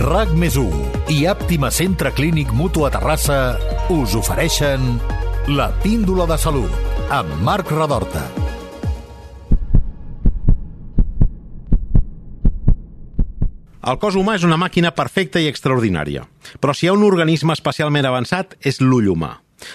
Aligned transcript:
RAC 0.00 0.30
més 0.32 0.54
i 1.12 1.26
Àptima 1.28 1.68
Centre 1.68 2.08
Clínic 2.16 2.54
Mutu 2.56 2.86
a 2.86 2.90
Terrassa 2.90 3.58
us 3.92 4.14
ofereixen 4.16 4.94
la 5.52 5.66
píndola 5.82 6.24
de 6.24 6.38
salut 6.40 6.72
amb 7.12 7.34
Marc 7.44 7.68
Radorta. 7.68 8.22
El 13.84 14.00
cos 14.00 14.16
humà 14.16 14.38
és 14.40 14.48
una 14.48 14.56
màquina 14.56 14.94
perfecta 14.96 15.36
i 15.36 15.52
extraordinària, 15.52 16.24
però 16.64 16.72
si 16.72 16.86
hi 16.86 16.88
ha 16.88 16.96
un 16.96 17.04
organisme 17.04 17.52
especialment 17.52 18.08
avançat 18.08 18.56
és 18.64 18.80
l'ull 18.80 19.12
humà. 19.12 19.34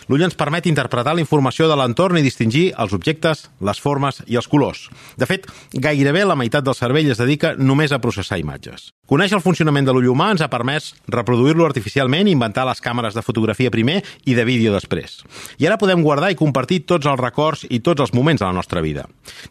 L'ull 0.10 0.26
ens 0.26 0.34
permet 0.34 0.66
interpretar 0.66 1.14
la 1.14 1.22
informació 1.22 1.70
de 1.70 1.78
l'entorn 1.78 2.18
i 2.18 2.26
distingir 2.26 2.72
els 2.82 2.98
objectes, 2.98 3.46
les 3.62 3.78
formes 3.78 4.24
i 4.26 4.42
els 4.42 4.50
colors. 4.50 4.88
De 5.22 5.30
fet, 5.30 5.46
gairebé 5.70 6.26
la 6.26 6.40
meitat 6.40 6.66
del 6.66 6.74
cervell 6.74 7.14
es 7.14 7.22
dedica 7.22 7.54
només 7.62 7.94
a 7.94 8.02
processar 8.02 8.42
imatges. 8.42 8.95
Conèixer 9.06 9.36
el 9.38 9.44
funcionament 9.46 9.86
de 9.86 9.94
l'ull 9.94 10.08
humà 10.10 10.32
ens 10.34 10.42
ha 10.42 10.48
permès 10.50 10.88
reproduir-lo 11.14 11.68
artificialment 11.68 12.26
i 12.26 12.32
inventar 12.34 12.64
les 12.66 12.80
càmeres 12.82 13.14
de 13.14 13.22
fotografia 13.22 13.70
primer 13.70 14.00
i 14.26 14.34
de 14.34 14.42
vídeo 14.48 14.72
després. 14.74 15.20
I 15.62 15.68
ara 15.70 15.78
podem 15.78 16.02
guardar 16.02 16.32
i 16.34 16.38
compartir 16.40 16.80
tots 16.90 17.06
els 17.06 17.22
records 17.22 17.68
i 17.70 17.84
tots 17.86 18.02
els 18.02 18.16
moments 18.18 18.42
de 18.42 18.48
la 18.48 18.56
nostra 18.58 18.82
vida. 18.82 19.04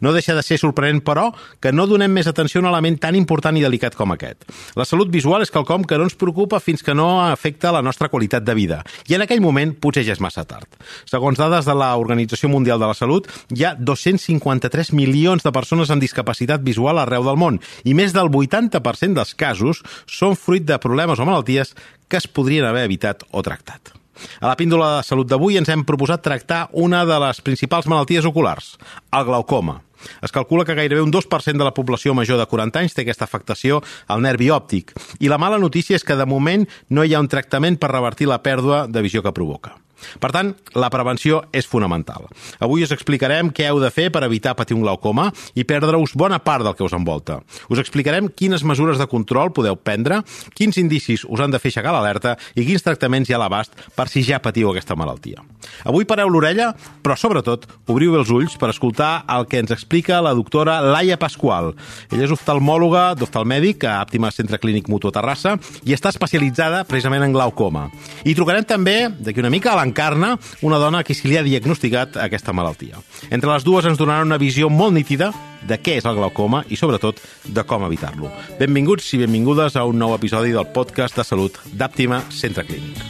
No 0.03 0.11
deixa 0.11 0.35
de 0.35 0.43
ser 0.43 0.57
sorprenent, 0.59 0.99
però, 1.07 1.29
que 1.63 1.71
no 1.71 1.85
donem 1.87 2.11
més 2.11 2.27
atenció 2.27 2.59
a 2.59 2.65
un 2.65 2.67
element 2.67 2.97
tan 2.99 3.15
important 3.15 3.55
i 3.55 3.63
delicat 3.63 3.95
com 3.95 4.11
aquest. 4.11 4.43
La 4.75 4.83
salut 4.83 5.07
visual 5.13 5.45
és 5.45 5.53
quelcom 5.55 5.87
que 5.87 5.95
no 5.95 6.09
ens 6.09 6.19
preocupa 6.19 6.59
fins 6.59 6.83
que 6.83 6.97
no 6.97 7.21
afecta 7.23 7.71
la 7.71 7.83
nostra 7.85 8.11
qualitat 8.11 8.43
de 8.43 8.57
vida. 8.59 8.81
I 9.07 9.15
en 9.15 9.23
aquell 9.23 9.39
moment 9.39 9.71
potser 9.79 10.03
ja 10.03 10.17
és 10.17 10.23
massa 10.23 10.43
tard. 10.43 10.67
Segons 11.07 11.39
dades 11.39 11.63
de 11.63 11.77
la 11.79 11.93
Organització 11.95 12.51
Mundial 12.51 12.83
de 12.83 12.91
la 12.91 12.99
Salut, 12.99 13.31
hi 13.55 13.63
ha 13.63 13.71
253 13.79 14.91
milions 14.99 15.47
de 15.47 15.55
persones 15.55 15.95
amb 15.95 16.03
discapacitat 16.03 16.59
visual 16.59 16.99
arreu 16.99 17.23
del 17.23 17.39
món 17.39 17.63
i 17.87 17.95
més 17.95 18.11
del 18.11 18.27
80% 18.27 19.15
dels 19.15 19.31
casos 19.31 19.44
són 19.53 20.35
fruit 20.39 20.65
de 20.65 20.79
problemes 20.81 21.19
o 21.19 21.27
malalties 21.27 21.75
que 22.07 22.17
es 22.17 22.27
podrien 22.27 22.65
haver 22.65 22.85
evitat 22.87 23.23
o 23.31 23.43
tractat. 23.45 23.93
A 24.39 24.47
la 24.47 24.55
píndola 24.55 24.97
de 24.97 25.03
salut 25.03 25.27
d'avui 25.27 25.57
ens 25.59 25.69
hem 25.69 25.83
proposat 25.87 26.23
tractar 26.23 26.69
una 26.71 27.03
de 27.05 27.17
les 27.19 27.41
principals 27.43 27.87
malalties 27.91 28.25
oculars, 28.25 28.75
el 29.11 29.25
glaucoma. 29.27 29.81
Es 30.21 30.31
calcula 30.31 30.65
que 30.65 30.75
gairebé 30.77 31.01
un 31.01 31.11
2% 31.11 31.57
de 31.57 31.65
la 31.65 31.73
població 31.73 32.13
major 32.13 32.37
de 32.39 32.45
40 32.45 32.79
anys 32.79 32.93
té 32.93 33.03
aquesta 33.03 33.25
afectació 33.25 33.81
al 34.07 34.21
nervi 34.21 34.51
òptic. 34.53 34.93
I 35.19 35.31
la 35.31 35.39
mala 35.41 35.57
notícia 35.57 35.97
és 35.97 36.05
que 36.05 36.17
de 36.17 36.29
moment 36.29 36.67
no 36.89 37.03
hi 37.03 37.15
ha 37.15 37.23
un 37.23 37.31
tractament 37.31 37.79
per 37.81 37.91
revertir 37.91 38.29
la 38.29 38.43
pèrdua 38.43 38.85
de 38.87 39.01
visió 39.01 39.23
que 39.25 39.33
provoca. 39.33 39.75
Per 40.19 40.31
tant, 40.33 40.53
la 40.75 40.89
prevenció 40.93 41.43
és 41.55 41.67
fonamental. 41.67 42.27
Avui 42.63 42.85
us 42.85 42.93
explicarem 42.95 43.51
què 43.55 43.69
heu 43.69 43.79
de 43.81 43.91
fer 43.93 44.09
per 44.13 44.23
evitar 44.27 44.55
patir 44.57 44.77
un 44.77 44.83
glaucoma 44.85 45.29
i 45.55 45.65
perdre-us 45.67 46.15
bona 46.15 46.39
part 46.43 46.65
del 46.65 46.75
que 46.75 46.85
us 46.85 46.95
envolta. 46.95 47.39
Us 47.69 47.81
explicarem 47.81 48.29
quines 48.29 48.63
mesures 48.63 48.99
de 49.01 49.07
control 49.11 49.53
podeu 49.55 49.77
prendre, 49.77 50.21
quins 50.55 50.77
indicis 50.81 51.25
us 51.25 51.41
han 51.41 51.53
de 51.53 51.61
fer 51.61 51.71
aixecar 51.73 51.95
l'alerta 51.95 52.35
i 52.55 52.65
quins 52.67 52.83
tractaments 52.85 53.29
hi 53.29 53.35
ha 53.35 53.39
a 53.39 53.43
l'abast 53.45 53.75
per 53.95 54.07
si 54.11 54.23
ja 54.25 54.41
patiu 54.43 54.71
aquesta 54.71 54.97
malaltia. 54.99 55.43
Avui 55.85 56.05
pareu 56.05 56.29
l'orella, 56.29 56.71
però 57.03 57.17
sobretot 57.17 57.65
obriu 57.91 58.15
els 58.19 58.31
ulls 58.33 58.55
per 58.59 58.69
escoltar 58.71 59.25
el 59.31 59.47
que 59.49 59.61
ens 59.63 59.73
explica 59.73 60.21
la 60.23 60.33
doctora 60.37 60.79
Laia 60.83 61.17
Pasqual. 61.21 61.73
Ella 62.11 62.27
és 62.27 62.33
oftalmòloga 62.33 63.07
d'oftalmèdic 63.19 63.85
a 63.89 63.99
Àptima 64.03 64.31
Centre 64.33 64.59
Clínic 64.61 64.89
Mutu 64.91 65.11
Terrassa 65.15 65.55
i 65.85 65.95
està 65.95 66.11
especialitzada 66.13 66.83
precisament 66.89 67.25
en 67.25 67.35
glaucoma. 67.35 67.87
I 68.25 68.35
trucarem 68.37 68.65
també, 68.67 68.97
d'aquí 69.19 69.41
una 69.43 69.53
mica, 69.53 69.73
a 69.73 69.79
l'Encarna, 69.85 70.35
una 70.61 70.79
dona 70.81 70.99
a 70.99 71.05
qui 71.05 71.13
se 71.13 71.29
li 71.29 71.37
ha 71.37 71.45
diagnosticat 71.45 72.17
aquesta 72.17 72.53
malaltia. 72.53 72.97
Entre 73.29 73.51
les 73.51 73.63
dues 73.63 73.85
ens 73.85 74.01
donaran 74.01 74.27
una 74.27 74.41
visió 74.41 74.69
molt 74.69 74.95
nítida 74.97 75.31
de 75.65 75.77
què 75.81 75.99
és 75.99 76.05
el 76.05 76.17
glaucoma 76.17 76.63
i, 76.69 76.77
sobretot, 76.79 77.21
de 77.45 77.65
com 77.69 77.85
evitar-lo. 77.87 78.31
Benvinguts 78.59 79.13
i 79.13 79.21
benvingudes 79.23 79.77
a 79.77 79.85
un 79.85 80.01
nou 80.01 80.15
episodi 80.17 80.53
del 80.55 80.69
podcast 80.73 81.21
de 81.21 81.27
salut 81.27 81.61
d'Àptima 81.73 82.23
Centre 82.33 82.65
Clínic. 82.65 83.01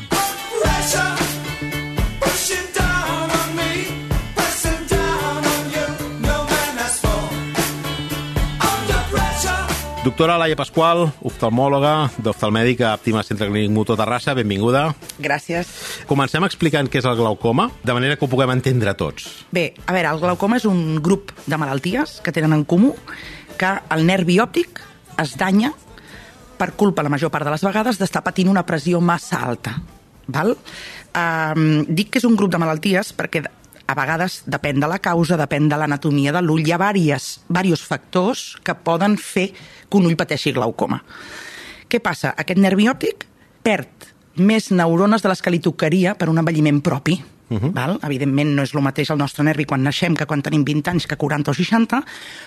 Pressure 0.61 1.44
Doctora 10.05 10.35
Laia 10.37 10.53
Pasqual, 10.53 11.07
oftalmòloga 11.25 12.11
d'oftalmèdic 12.21 12.83
a 12.85 12.91
Àptima 12.93 13.23
Centre 13.25 13.47
Clínic 13.49 13.71
Mutu 13.73 13.95
Terrassa, 13.97 14.35
benvinguda. 14.37 14.83
Gràcies. 15.17 15.71
Comencem 16.05 16.45
explicant 16.45 16.85
què 16.93 16.99
és 17.01 17.07
el 17.09 17.17
glaucoma, 17.17 17.71
de 17.81 17.95
manera 17.97 18.13
que 18.13 18.27
ho 18.27 18.29
puguem 18.29 18.53
entendre 18.53 18.93
tots. 18.99 19.25
Bé, 19.49 19.71
a 19.81 19.95
veure, 19.97 20.11
el 20.13 20.21
glaucoma 20.21 20.59
és 20.61 20.67
un 20.69 20.99
grup 21.01 21.33
de 21.49 21.57
malalties 21.57 22.19
que 22.21 22.35
tenen 22.35 22.53
en 22.53 22.67
comú 22.69 22.93
que 23.57 23.73
el 23.97 24.05
nervi 24.05 24.37
òptic 24.45 24.83
es 25.25 25.33
danya 25.41 25.73
per 26.61 26.75
culpa, 26.77 27.01
la 27.01 27.09
major 27.09 27.33
part 27.33 27.49
de 27.49 27.57
les 27.57 27.65
vegades, 27.65 27.97
d'estar 27.97 28.21
patint 28.21 28.53
una 28.53 28.67
pressió 28.69 29.01
massa 29.01 29.41
alta. 29.41 29.73
Val? 30.29 30.53
Um, 31.17 31.81
dic 31.89 32.13
que 32.13 32.21
és 32.21 32.29
un 32.29 32.37
grup 32.37 32.53
de 32.53 32.61
malalties 32.61 33.09
perquè 33.17 33.41
a 33.87 33.93
vegades 33.97 34.41
depèn 34.49 34.79
de 34.81 34.89
la 34.89 34.99
causa, 34.99 35.37
depèn 35.37 35.69
de 35.69 35.77
l'anatomia 35.77 36.33
de 36.33 36.41
l'ull. 36.41 36.65
Hi 36.65 36.73
ha 36.73 36.91
diversos, 36.93 37.41
diversos 37.47 37.85
factors 37.85 38.43
que 38.63 38.75
poden 38.75 39.17
fer 39.17 39.51
que 39.53 39.97
un 39.97 40.09
ull 40.09 40.17
pateixi 40.17 40.53
glaucoma. 40.55 41.01
Què 41.89 42.01
passa? 42.01 42.33
Aquest 42.33 42.59
nervi 42.61 42.89
òptic 42.89 43.27
perd 43.65 44.09
més 44.35 44.71
neurones 44.71 45.23
de 45.23 45.31
les 45.31 45.41
que 45.41 45.53
li 45.53 45.61
tocaria 45.63 46.15
per 46.17 46.29
un 46.29 46.41
envelliment 46.41 46.81
propi. 46.81 47.21
Uh 47.47 47.59
-huh. 47.59 47.73
val? 47.73 47.99
Evidentment 48.01 48.55
no 48.55 48.63
és 48.63 48.73
el 48.73 48.81
mateix 48.81 49.11
el 49.11 49.17
nostre 49.17 49.43
nervi 49.43 49.65
quan 49.65 49.83
naixem 49.83 50.15
que 50.15 50.25
quan 50.25 50.41
tenim 50.41 50.63
20 50.65 50.89
anys 50.89 51.05
que 51.05 51.15
40 51.15 51.51
o 51.51 51.53
60, 51.53 52.03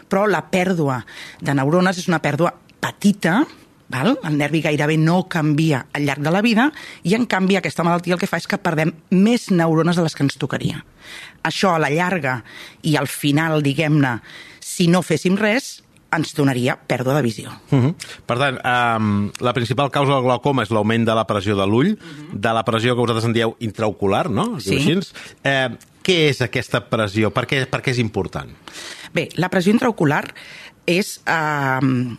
però 0.09 0.27
la 0.27 0.51
pèrdua 0.51 1.05
de 1.41 1.55
neurones 1.55 1.99
és 1.99 2.09
una 2.09 2.21
pèrdua 2.21 2.53
petita, 2.81 3.47
val? 3.89 4.19
el 4.25 4.39
nervi 4.39 4.61
gairebé 4.63 4.97
no 4.99 5.25
canvia 5.29 5.87
al 5.93 6.05
llarg 6.07 6.23
de 6.23 6.33
la 6.35 6.43
vida 6.43 6.71
i 7.03 7.15
en 7.15 7.27
canvi 7.27 7.57
aquesta 7.57 7.85
malaltia 7.87 8.15
el 8.15 8.21
que 8.21 8.29
fa 8.31 8.41
és 8.41 8.47
que 8.47 8.61
perdem 8.61 8.93
més 9.11 9.51
neurones 9.51 9.97
de 9.97 10.05
les 10.05 10.15
que 10.15 10.25
ens 10.27 10.39
tocaria. 10.39 10.85
Això 11.43 11.75
a 11.75 11.83
la 11.83 11.91
llarga 11.91 12.43
i 12.83 12.97
al 12.97 13.09
final, 13.09 13.63
diguem-ne, 13.63 14.19
si 14.61 14.89
no 14.89 15.03
féssim 15.03 15.39
res, 15.39 15.79
ens 16.15 16.33
donaria 16.37 16.77
pèrdua 16.89 17.19
de 17.19 17.23
visió. 17.23 17.53
Uh 17.71 17.79
-huh. 17.79 17.95
Per 18.27 18.39
tant, 18.39 18.59
um, 18.65 19.31
la 19.41 19.53
principal 19.53 19.91
causa 19.91 20.15
del 20.15 20.23
glaucoma 20.23 20.63
és 20.63 20.71
l'augment 20.71 21.05
de 21.05 21.15
la 21.15 21.27
pressió 21.27 21.57
de 21.57 21.67
l'ull, 21.67 21.93
uh 21.93 21.99
-huh. 21.99 22.33
de 22.33 22.53
la 22.53 22.65
pressió 22.65 22.95
que 22.95 23.01
vosaltres 23.01 23.25
en 23.25 23.33
dieu 23.33 23.57
intraocular, 23.61 24.31
no? 24.31 24.61
Sí. 24.61 24.77
així. 24.77 24.99
Eh, 25.45 25.69
què 26.03 26.29
és 26.29 26.41
aquesta 26.41 26.89
pressió? 26.89 27.31
Per 27.31 27.47
què, 27.47 27.67
per 27.67 27.83
què 27.83 27.91
és 27.91 27.99
important? 27.99 28.51
Bé, 29.13 29.29
la 29.35 29.49
pressió 29.49 29.73
intraocular 29.73 30.35
és... 30.87 31.21
Eh, 31.27 32.17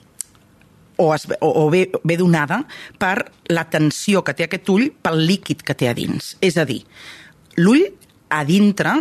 o, 0.99 1.13
es, 1.15 1.25
o, 1.39 1.49
o 1.63 1.69
ve, 1.71 1.87
ve 2.03 2.17
donada 2.19 2.61
per 2.99 3.31
la 3.49 3.65
tensió 3.71 4.21
que 4.27 4.35
té 4.35 4.45
aquest 4.45 4.69
ull 4.69 4.89
pel 5.01 5.23
líquid 5.25 5.63
que 5.65 5.75
té 5.79 5.89
a 5.89 5.95
dins. 5.97 6.35
És 6.43 6.59
a 6.59 6.67
dir, 6.67 6.81
l'ull 7.57 7.87
a 8.29 8.43
dintre 8.45 8.99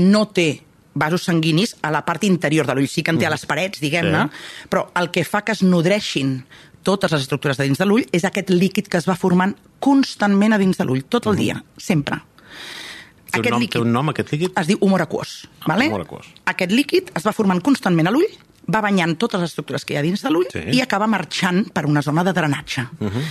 no 0.00 0.28
té 0.34 0.62
vasos 0.94 1.26
sanguinis 1.26 1.74
a 1.82 1.90
la 1.90 2.04
part 2.06 2.22
interior 2.24 2.68
de 2.68 2.76
l'ull, 2.78 2.88
sí 2.88 3.02
que 3.02 3.10
en 3.10 3.18
té 3.18 3.26
a 3.26 3.32
les 3.34 3.44
parets, 3.50 3.82
diguem-ne, 3.82 4.28
Sí. 4.30 4.68
però 4.70 4.86
el 4.94 5.10
que 5.10 5.24
fa 5.26 5.42
que 5.42 5.52
es 5.52 5.62
nodreixin 5.66 6.44
totes 6.84 7.10
les 7.10 7.24
estructures 7.26 7.58
de 7.58 7.64
dins 7.66 7.80
de 7.80 7.86
l'ull 7.88 8.06
és 8.12 8.24
aquest 8.24 8.50
líquid 8.50 8.86
que 8.92 9.00
es 9.00 9.08
va 9.08 9.16
formant 9.18 9.56
constantment 9.80 10.54
a 10.54 10.58
dins 10.60 10.78
de 10.78 10.86
l'ull, 10.86 11.02
tot 11.04 11.26
el 11.26 11.36
dia, 11.36 11.58
sempre. 11.76 12.20
Té 13.34 13.40
un, 13.40 13.48
nom, 13.50 13.66
té 13.66 13.80
un 13.82 13.90
nom, 13.90 14.08
aquest 14.12 14.30
líquid? 14.30 14.52
Es 14.60 14.68
diu 14.70 14.78
humor 14.80 15.02
aquós. 15.02 15.48
Vale? 15.66 15.88
humor 15.90 16.04
aquós. 16.04 16.28
Aquest 16.46 16.70
líquid 16.70 17.10
es 17.18 17.24
va 17.26 17.32
formant 17.34 17.58
constantment 17.64 18.06
a 18.06 18.12
l'ull, 18.14 18.28
va 18.66 18.80
banyant 18.80 19.16
totes 19.18 19.40
les 19.40 19.50
estructures 19.50 19.84
que 19.84 19.94
hi 19.94 19.96
ha 19.98 20.02
dins 20.02 20.22
de 20.22 20.30
l'ull 20.30 20.46
Sí. 20.52 20.62
i 20.72 20.80
acaba 20.80 21.06
marxant 21.06 21.70
per 21.72 21.86
una 21.86 22.02
zona 22.02 22.24
de 22.24 22.32
drenatge. 22.32 22.88
Uh 23.00 23.08
-huh. 23.08 23.24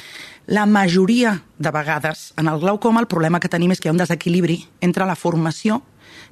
La 0.48 0.66
majoria 0.66 1.42
de 1.58 1.72
vegades 1.72 2.34
en 2.38 2.48
el 2.48 2.60
glaucoma 2.60 3.00
el 3.00 3.08
problema 3.08 3.40
que 3.40 3.48
tenim 3.48 3.72
és 3.72 3.80
que 3.80 3.88
hi 3.88 3.90
ha 3.90 3.94
un 3.94 3.98
desequilibri 3.98 4.68
entre 4.82 5.06
la 5.06 5.16
formació 5.16 5.82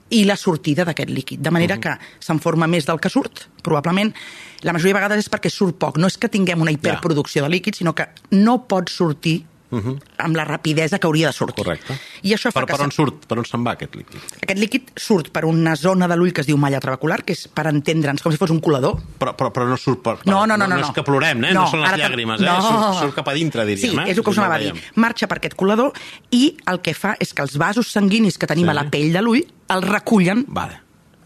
i 0.09 0.25
la 0.25 0.35
sortida 0.35 0.83
d'aquest 0.83 1.09
líquid. 1.09 1.39
De 1.39 1.51
manera 1.51 1.75
uh 1.75 1.79
-huh. 1.79 1.97
que 1.97 1.99
se'n 2.19 2.39
forma 2.39 2.67
més 2.67 2.85
del 2.85 2.99
que 2.99 3.09
surt, 3.09 3.47
probablement. 3.63 4.13
La 4.61 4.73
majoria 4.73 4.93
de 4.93 4.99
vegades 4.99 5.19
és 5.19 5.31
perquè 5.31 5.49
surt 5.49 5.77
poc. 5.77 5.97
No 5.97 6.07
és 6.07 6.17
que 6.17 6.27
tinguem 6.29 6.59
una 6.61 6.71
hiperproducció 6.71 7.43
de 7.43 7.49
líquid, 7.49 7.75
sinó 7.75 7.95
que 7.95 8.09
no 8.31 8.67
pot 8.67 8.89
sortir 8.89 9.45
uh 9.71 9.79
-huh. 9.79 9.99
amb 10.17 10.35
la 10.35 10.45
rapidesa 10.45 10.99
que 10.99 11.07
hauria 11.07 11.27
de 11.27 11.33
sortir. 11.33 11.63
Correcte. 11.63 11.97
I 12.21 12.33
això 12.33 12.51
fa 12.51 12.59
Per, 12.61 12.65
que... 12.67 12.73
per 12.73 12.81
on 12.85 12.91
surt? 12.91 13.25
Per 13.25 13.37
on 13.39 13.45
se'n 13.45 13.63
va 13.65 13.71
aquest 13.71 13.95
líquid? 13.95 14.19
aquest 14.43 14.59
líquid 14.59 14.91
surt 14.95 15.31
per 15.31 15.45
una 15.45 15.75
zona 15.75 16.07
de 16.07 16.15
l'ull 16.15 16.33
que 16.33 16.41
es 16.41 16.47
diu 16.47 16.57
malla 16.57 16.79
trabecular, 16.79 17.23
que 17.23 17.33
és 17.33 17.47
per 17.47 17.65
entendre'ns 17.67 18.21
com 18.21 18.31
si 18.31 18.37
fos 18.37 18.49
un 18.51 18.59
colador. 18.59 18.97
Però, 19.19 19.35
però, 19.35 19.51
però 19.51 19.67
no 19.67 19.77
surt 19.77 20.01
per... 20.01 20.17
per 20.17 20.27
No, 20.27 20.45
no, 20.45 20.57
no, 20.57 20.67
no. 20.67 20.75
No, 20.75 20.81
és 20.81 20.93
que 20.93 21.03
plorem, 21.03 21.43
eh? 21.43 21.53
No, 21.53 21.67
són 21.69 21.81
les 21.81 21.97
llàgrimes, 21.99 22.41
eh? 22.41 22.45
no. 22.45 22.61
Surt, 22.61 22.99
surt 22.99 23.15
cap 23.15 23.27
a 23.27 23.33
dintre, 23.33 23.65
diríem, 23.65 23.91
sí, 23.91 23.97
eh? 23.97 24.11
és 24.11 24.17
el 24.17 24.23
que 24.23 24.29
us 24.29 24.37
no 24.37 24.43
anava 24.43 24.55
a 24.55 24.59
dir. 24.59 24.73
Marxa 24.95 25.27
per 25.27 25.37
aquest 25.37 25.55
colador 25.55 25.93
i 26.31 26.57
el 26.67 26.81
que 26.81 26.93
fa 26.93 27.15
és 27.19 27.33
que 27.33 27.41
els 27.41 27.57
vasos 27.57 27.87
sanguinis 27.91 28.37
que 28.37 28.47
tenim 28.47 28.65
Sí. 28.65 28.69
a 28.69 28.73
la 28.73 28.89
pell 28.89 29.11
de 29.13 29.21
l'ull 29.21 29.45
el 29.69 29.81
recullen, 29.81 30.45
Vale. 30.47 30.79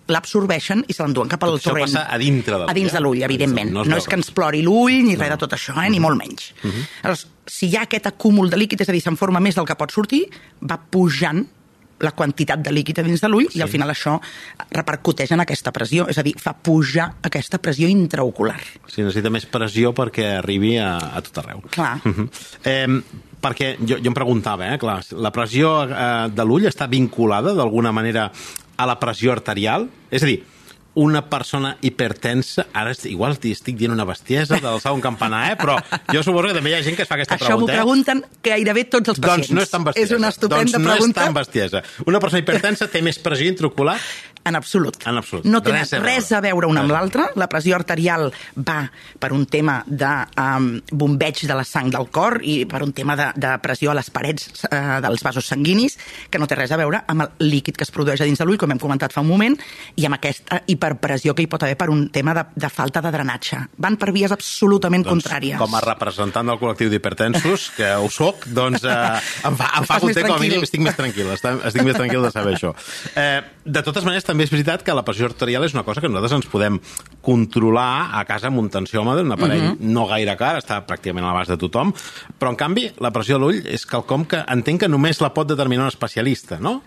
L'absorbeixen 0.08 0.84
i 0.88 0.94
se 0.94 1.02
l'enduen 1.04 1.28
cap 1.32 1.44
al 1.44 1.56
Tot 1.56 1.60
això 1.62 1.72
torrent. 1.72 1.88
passa 1.88 2.06
a 2.14 2.18
dintre 2.22 2.54
de 2.54 2.60
l'ull, 2.62 2.70
A 2.70 2.74
dins 2.78 2.92
de 2.94 3.00
l'ull, 3.02 3.24
evidentment. 3.24 3.72
no 3.72 3.84
No, 3.84 3.90
no 3.96 3.98
és 3.98 4.06
que 4.08 4.16
ens 4.16 4.30
plori 4.32 4.62
l'ull 4.62 5.04
ni 5.04 5.16
res 5.16 5.30
de 5.34 5.38
tot 5.38 5.54
això, 5.54 5.74
eh? 5.84 5.90
ni 5.90 6.00
molt 6.00 6.18
menys. 6.18 6.54
Aleshores, 7.04 7.28
si 7.48 7.68
hi 7.70 7.76
ha 7.78 7.84
aquest 7.84 8.08
acúmul 8.08 8.50
de 8.50 8.58
líquid, 8.58 8.82
és 8.82 8.90
a 8.90 8.92
dir, 8.92 9.02
se'n 9.02 9.18
forma 9.18 9.40
més 9.40 9.56
del 9.56 9.66
que 9.66 9.76
pot 9.76 9.92
sortir, 9.92 10.26
va 10.62 10.78
pujant 10.78 11.46
la 12.04 12.12
quantitat 12.12 12.60
de 12.60 12.72
líquid 12.76 12.98
a 13.00 13.04
dins 13.04 13.22
de 13.24 13.28
l'ull 13.30 13.48
sí. 13.50 13.58
i 13.58 13.62
al 13.64 13.70
final 13.72 13.90
això 13.90 14.18
repercuteix 14.76 15.32
en 15.32 15.40
aquesta 15.40 15.72
pressió, 15.72 16.06
és 16.12 16.18
a 16.20 16.24
dir, 16.24 16.34
fa 16.38 16.52
pujar 16.54 17.14
aquesta 17.24 17.58
pressió 17.64 17.88
intraocular. 17.88 18.58
Si 18.92 19.02
necessita 19.02 19.32
més 19.32 19.46
pressió 19.46 19.94
perquè 19.96 20.36
arribi 20.42 20.76
a, 20.78 20.98
a 21.16 21.22
tot 21.24 21.40
arreu. 21.44 21.62
Clar. 21.72 21.96
Mhm. 22.04 22.28
eh, 22.66 23.02
perquè 23.46 23.76
jo, 23.80 23.98
jo 24.02 24.10
em 24.12 24.14
preguntava, 24.18 24.68
eh, 24.74 24.78
clar, 24.82 25.00
la 25.22 25.32
pressió 25.32 25.72
eh, 25.86 26.28
de 26.34 26.44
l'ull 26.44 26.66
està 26.68 26.88
vinculada 26.90 27.54
d'alguna 27.54 27.92
manera 27.96 28.32
a 28.78 28.86
la 28.90 29.00
pressió 29.00 29.32
arterial? 29.32 29.90
És 30.12 30.24
a 30.24 30.30
dir, 30.30 30.44
una 30.96 31.26
persona 31.30 31.74
hipertensa, 31.84 32.68
ara 32.74 32.94
igual 33.04 33.36
estic 33.44 33.76
dient 33.76 33.92
una 33.92 34.06
bestiesa 34.08 34.62
d'alçar 34.64 34.94
un 34.96 35.02
campanar, 35.04 35.42
eh? 35.52 35.58
però 35.60 35.76
jo 36.14 36.24
suposo 36.24 36.48
que 36.48 36.56
també 36.56 36.72
hi 36.72 36.78
ha 36.78 36.84
gent 36.86 36.96
que 36.96 37.04
es 37.04 37.10
fa 37.10 37.18
aquesta 37.18 37.36
Això 37.36 37.58
m'ho 37.60 37.68
pregunta. 37.68 37.74
eh? 37.74 38.22
pregunten 38.22 38.24
gairebé 38.42 38.86
tots 38.86 39.12
els 39.12 39.20
pacients. 39.20 39.50
Doncs 39.50 39.58
no 39.58 39.66
és 39.66 39.74
tan 39.74 39.84
bestiesa. 39.84 40.08
És 40.14 40.18
una 40.18 40.32
estupenda 40.32 40.64
doncs 40.64 40.80
no 40.80 40.94
pregunta. 40.94 41.20
és 41.20 41.26
tan 41.28 41.36
bestiesa. 41.36 41.84
Una 42.08 42.22
persona 42.24 42.40
hipertensa 42.46 42.88
té 42.88 43.02
més 43.04 43.20
pressió 43.20 43.52
intraocular? 43.52 43.98
En 44.46 44.56
absolut. 44.56 44.98
En 45.08 45.18
absolut. 45.18 45.46
No 45.50 45.62
té 45.66 45.72
Res 45.74 45.80
res, 45.82 45.94
a 45.94 46.00
veure. 46.00 46.14
res 46.16 46.32
a 46.32 46.42
veure 46.46 46.68
una 46.70 46.84
amb 46.86 46.94
l'altra. 46.94 47.28
La 47.36 47.48
pressió 47.52 47.76
arterial 47.76 48.28
va 48.56 48.84
per 49.20 49.32
un 49.34 49.46
tema 49.50 49.80
de 49.88 50.12
um, 50.42 50.68
bombeig 50.92 51.46
de 51.48 51.56
la 51.58 51.64
sang 51.66 51.90
del 51.94 52.08
cor 52.14 52.40
i 52.46 52.60
per 52.70 52.84
un 52.86 52.94
tema 52.94 53.16
de, 53.18 53.32
de 53.42 53.56
pressió 53.64 53.92
a 53.92 53.96
les 53.98 54.10
parets 54.14 54.50
uh, 54.70 55.00
dels 55.06 55.24
vasos 55.26 55.48
sanguinis, 55.50 55.98
que 56.30 56.40
no 56.42 56.48
té 56.48 56.58
res 56.60 56.72
a 56.76 56.78
veure 56.78 57.02
amb 57.08 57.26
el 57.26 57.50
líquid 57.50 57.78
que 57.80 57.86
es 57.88 57.92
produeix 57.94 58.22
a 58.22 58.28
dins 58.30 58.40
de 58.42 58.46
l'ull, 58.48 58.60
com 58.62 58.72
hem 58.72 58.82
comentat 58.82 59.14
fa 59.16 59.24
un 59.26 59.30
moment, 59.32 59.58
i 59.96 60.06
amb 60.06 60.20
aquesta 60.20 60.62
hiperpressió 60.72 61.34
que 61.36 61.46
hi 61.46 61.50
pot 61.52 61.66
haver 61.66 61.78
per 61.80 61.90
un 61.94 62.08
tema 62.14 62.36
de, 62.38 62.46
de 62.56 62.70
falta 62.70 63.02
de 63.02 63.12
drenatge. 63.14 63.62
Van 63.82 63.98
per 63.98 64.12
vies 64.16 64.32
absolutament 64.36 65.06
contràries. 65.08 65.58
Doncs 65.58 65.66
Com 65.66 65.78
a 65.80 65.84
representant 65.86 66.52
del 66.52 66.60
col·lectiu 66.62 66.92
d'hipertensos, 66.94 67.72
que 67.78 67.90
ho 67.96 68.10
soc, 68.14 68.46
doncs 68.54 68.84
eh, 68.86 68.96
em 69.50 69.58
fa, 69.58 69.72
em 69.80 69.88
fa 69.90 70.00
content, 70.04 70.28
com 70.28 70.38
a 70.38 70.42
mínim 70.44 70.64
estic 70.66 70.84
més 70.86 70.98
tranquil, 70.98 71.32
estic, 71.34 71.62
estic 71.72 71.86
més 71.88 71.98
tranquil 71.98 72.22
de 72.28 72.32
saber 72.36 72.56
això. 72.58 72.74
Eh, 73.16 73.42
de 73.66 73.82
totes 73.82 74.04
maneres, 74.06 74.26
també 74.28 74.35
és 74.44 74.50
veritat 74.52 74.84
que 74.84 74.94
la 74.94 75.04
pressió 75.06 75.26
arterial 75.26 75.64
és 75.64 75.74
una 75.74 75.84
cosa 75.84 76.02
que 76.02 76.08
nosaltres 76.10 76.32
ens 76.34 76.46
podem 76.52 76.80
controlar 77.22 78.12
a 78.20 78.24
casa 78.26 78.48
amb 78.48 78.60
un 78.60 78.70
tensiòmetre, 78.70 79.24
un 79.24 79.32
aparell 79.32 79.64
Mhm. 79.74 79.78
no 79.94 80.06
gaire 80.08 80.36
car, 80.38 80.58
està 80.58 80.86
pràcticament 80.86 81.24
a 81.24 81.28
l'abast 81.34 81.50
de 81.50 81.58
tothom, 81.58 81.94
però 82.40 82.50
en 82.50 82.56
canvi 82.56 82.92
la 83.00 83.12
pressió 83.12 83.36
de 83.36 83.40
l'ull 83.46 83.66
és 83.68 83.86
quelcom 83.86 84.26
que 84.26 84.44
entenc 84.48 84.82
que 84.82 84.88
només 84.90 85.22
la 85.22 85.34
pot 85.34 85.48
determinar 85.48 85.84
un 85.84 85.90
especialista, 85.90 86.60
no? 86.60 86.84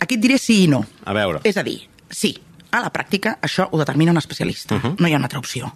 Aquí 0.00 0.14
et 0.16 0.20
diré 0.20 0.38
sí 0.38 0.64
i 0.64 0.68
no. 0.68 0.84
A 1.04 1.12
veure. 1.12 1.40
És 1.44 1.56
a 1.56 1.62
dir, 1.62 1.88
sí, 2.10 2.36
a 2.70 2.80
la 2.80 2.92
pràctica 2.92 3.38
això 3.40 3.68
ho 3.70 3.78
determina 3.78 4.10
un 4.10 4.18
especialista, 4.18 4.74
uh 4.76 4.80
-huh. 4.80 4.94
no 4.98 5.08
hi 5.08 5.12
ha 5.12 5.16
una 5.16 5.26
altra 5.26 5.38
opció. 5.38 5.72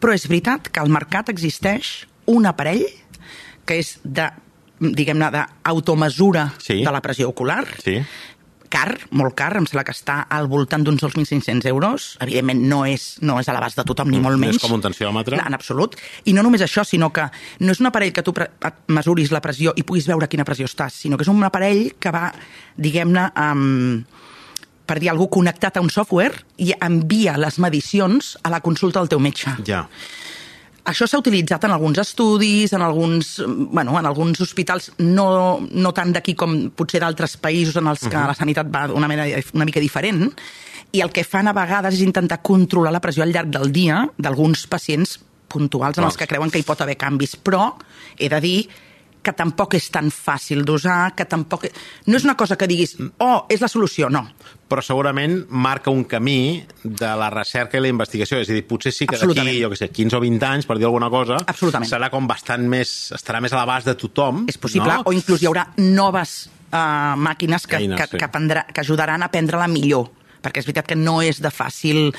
Però 0.00 0.12
és 0.12 0.26
veritat 0.28 0.68
que 0.68 0.80
al 0.80 0.88
mercat 0.88 1.28
existeix 1.28 2.06
un 2.26 2.46
aparell 2.46 2.84
que 3.64 3.78
és 3.78 3.98
de 4.02 4.30
diguem-ne, 4.80 5.30
d'automesura 5.30 6.54
Sí. 6.58 6.82
de 6.84 6.90
la 6.90 7.00
pressió 7.00 7.28
ocular, 7.28 7.64
Sí. 7.84 8.02
Car, 8.72 8.96
molt 9.12 9.36
car, 9.38 9.52
em 9.60 9.66
sembla 9.68 9.84
que 9.86 9.94
està 9.94 10.22
al 10.32 10.48
voltant 10.50 10.84
d'uns 10.86 11.02
2.500 11.04 11.68
euros. 11.70 12.08
Evidentment 12.24 12.62
no 12.70 12.82
és, 12.88 13.18
no 13.20 13.38
és 13.42 13.50
a 13.50 13.56
l'abast 13.56 13.78
de 13.78 13.84
tothom, 13.88 14.10
ni 14.12 14.20
molt 14.22 14.38
no 14.38 14.48
és 14.48 14.54
menys. 14.54 14.62
com 14.64 14.76
un 14.78 14.84
tensiòmetre. 14.84 15.36
En 15.40 15.58
absolut. 15.58 15.98
I 16.24 16.34
no 16.36 16.44
només 16.46 16.64
això, 16.64 16.86
sinó 16.88 17.12
que 17.12 17.28
no 17.60 17.76
és 17.76 17.82
un 17.82 17.90
aparell 17.92 18.14
que 18.16 18.24
tu 18.24 18.34
et 18.40 18.82
mesuris 18.88 19.32
la 19.34 19.42
pressió 19.44 19.76
i 19.76 19.84
puguis 19.84 20.08
veure 20.08 20.30
quina 20.32 20.48
pressió 20.48 20.70
estàs, 20.70 20.96
sinó 21.04 21.18
que 21.18 21.26
és 21.26 21.32
un 21.32 21.44
aparell 21.44 21.92
que 22.00 22.14
va, 22.14 22.30
diguem-ne, 22.76 23.28
amb 23.34 24.20
per 24.86 24.98
dir 25.00 25.12
alguna 25.12 25.30
connectat 25.30 25.78
a 25.78 25.80
un 25.80 25.90
software 25.90 26.42
i 26.60 26.72
envia 26.74 27.38
les 27.40 27.58
medicions 27.62 28.34
a 28.42 28.50
la 28.52 28.60
consulta 28.60 29.00
del 29.00 29.08
teu 29.12 29.22
metge. 29.22 29.54
Ja. 29.64 29.86
Això 30.84 31.06
s'ha 31.06 31.20
utilitzat 31.20 31.62
en 31.68 31.76
alguns 31.76 32.00
estudis, 32.02 32.72
en 32.74 32.82
alguns, 32.82 33.36
bueno, 33.46 33.94
en 34.00 34.06
alguns 34.06 34.40
hospitals, 34.42 34.90
no, 34.98 35.60
no 35.70 35.92
tant 35.94 36.10
d'aquí 36.16 36.34
com 36.34 36.56
potser 36.74 36.98
d'altres 37.04 37.36
països 37.38 37.78
en 37.78 37.86
els 37.92 38.02
que 38.02 38.18
la 38.18 38.34
sanitat 38.34 38.66
va 38.66 38.88
d'una 38.90 39.10
manera 39.10 39.38
una 39.54 39.68
mica 39.68 39.82
diferent, 39.82 40.32
i 40.92 41.00
el 41.00 41.12
que 41.14 41.24
fan 41.24 41.48
a 41.48 41.54
vegades 41.56 41.94
és 41.94 42.04
intentar 42.04 42.42
controlar 42.42 42.92
la 42.92 43.00
pressió 43.00 43.22
al 43.22 43.30
llarg 43.32 43.52
del 43.54 43.70
dia 43.72 44.02
d'alguns 44.18 44.66
pacients 44.66 45.20
puntuals 45.52 46.00
en 46.00 46.08
els 46.08 46.18
que 46.18 46.26
creuen 46.26 46.50
que 46.50 46.60
hi 46.60 46.66
pot 46.66 46.82
haver 46.82 46.98
canvis. 47.00 47.36
Però 47.36 47.70
he 48.18 48.28
de 48.32 48.40
dir 48.42 48.58
que 49.22 49.32
tampoc 49.36 49.76
és 49.78 49.86
tan 49.94 50.10
fàcil 50.12 50.64
d'usar, 50.66 51.14
que 51.16 51.26
tampoc... 51.30 51.68
No 52.08 52.18
és 52.18 52.26
una 52.26 52.34
cosa 52.38 52.58
que 52.58 52.68
diguis, 52.70 52.96
oh, 53.22 53.44
és 53.52 53.62
la 53.62 53.70
solució, 53.70 54.10
no. 54.12 54.24
però 54.72 54.82
segurament 54.84 55.34
marca 55.50 55.92
un 55.92 56.04
camí 56.08 56.62
de 56.82 57.10
la 57.20 57.28
recerca 57.30 57.76
i 57.78 57.82
la 57.84 57.90
investigació. 57.92 58.40
És 58.42 58.50
a 58.50 58.56
dir, 58.56 58.64
potser 58.68 58.92
sí 58.94 59.06
que 59.06 59.18
d'aquí, 59.20 59.58
jo 59.60 59.70
què 59.72 59.78
sé, 59.78 59.90
15 59.92 60.18
o 60.18 60.22
20 60.24 60.48
anys, 60.48 60.68
per 60.68 60.78
dir 60.80 60.88
alguna 60.88 61.10
cosa, 61.12 61.38
Absolutament. 61.46 61.90
serà 61.90 62.08
com 62.12 62.26
bastant 62.30 62.64
més... 62.68 63.12
estarà 63.14 63.42
més 63.44 63.52
a 63.52 63.60
l'abast 63.60 63.90
de 63.90 63.96
tothom. 64.00 64.46
És 64.50 64.58
possible, 64.58 64.88
no? 64.88 65.06
o 65.06 65.14
inclús 65.14 65.44
hi 65.44 65.50
haurà 65.50 65.68
noves 65.82 66.38
uh, 66.72 67.14
màquines 67.20 67.68
que, 67.68 67.82
Eines, 67.82 68.00
que, 68.00 68.08
sí. 68.14 68.22
que, 68.22 68.30
prendrà, 68.32 68.66
que 68.72 68.82
ajudaran 68.82 69.22
a 69.22 69.30
prendre-la 69.32 69.68
millor, 69.70 70.08
perquè 70.42 70.62
és 70.62 70.68
veritat 70.68 70.88
que 70.90 70.98
no 70.98 71.20
és 71.22 71.42
de 71.44 71.52
fàcil 71.52 72.10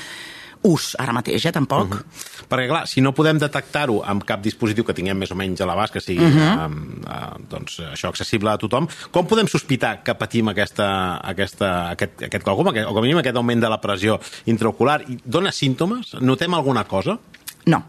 ús 0.64 0.94
ara 0.98 1.12
mateix, 1.12 1.44
eh, 1.46 1.52
tampoc. 1.52 1.92
Uh 1.92 1.98
-huh. 1.98 2.48
Perquè, 2.48 2.68
clar, 2.68 2.86
si 2.88 3.00
no 3.00 3.12
podem 3.12 3.38
detectar-ho 3.38 4.02
amb 4.04 4.24
cap 4.24 4.40
dispositiu 4.42 4.84
que 4.84 4.94
tinguem 4.94 5.16
més 5.18 5.30
o 5.30 5.34
menys 5.34 5.60
a 5.60 5.66
l'abast, 5.66 5.92
que 5.92 6.00
sigui 6.00 6.24
Mhm. 6.24 6.36
uh 6.38 6.42
-huh. 6.42 7.36
uh, 7.36 7.48
doncs, 7.48 7.80
això 7.80 8.08
accessible 8.08 8.50
a 8.50 8.56
tothom, 8.58 8.86
com 9.10 9.26
podem 9.26 9.46
sospitar 9.46 10.02
que 10.02 10.14
patim 10.14 10.48
aquesta, 10.48 11.16
aquesta, 11.22 11.90
aquest, 11.90 12.22
aquest 12.22 12.34
aquest, 12.48 12.48
o 12.88 12.88
com 12.88 12.98
a 12.98 13.00
mínim 13.02 13.18
aquest 13.18 13.36
augment 13.36 13.60
de 13.60 13.68
la 13.68 13.80
pressió 13.80 14.18
intraocular? 14.46 15.02
I 15.08 15.18
dona 15.24 15.50
símptomes? 15.52 16.14
Notem 16.20 16.52
alguna 16.54 16.84
cosa? 16.84 17.18
No. 17.66 17.84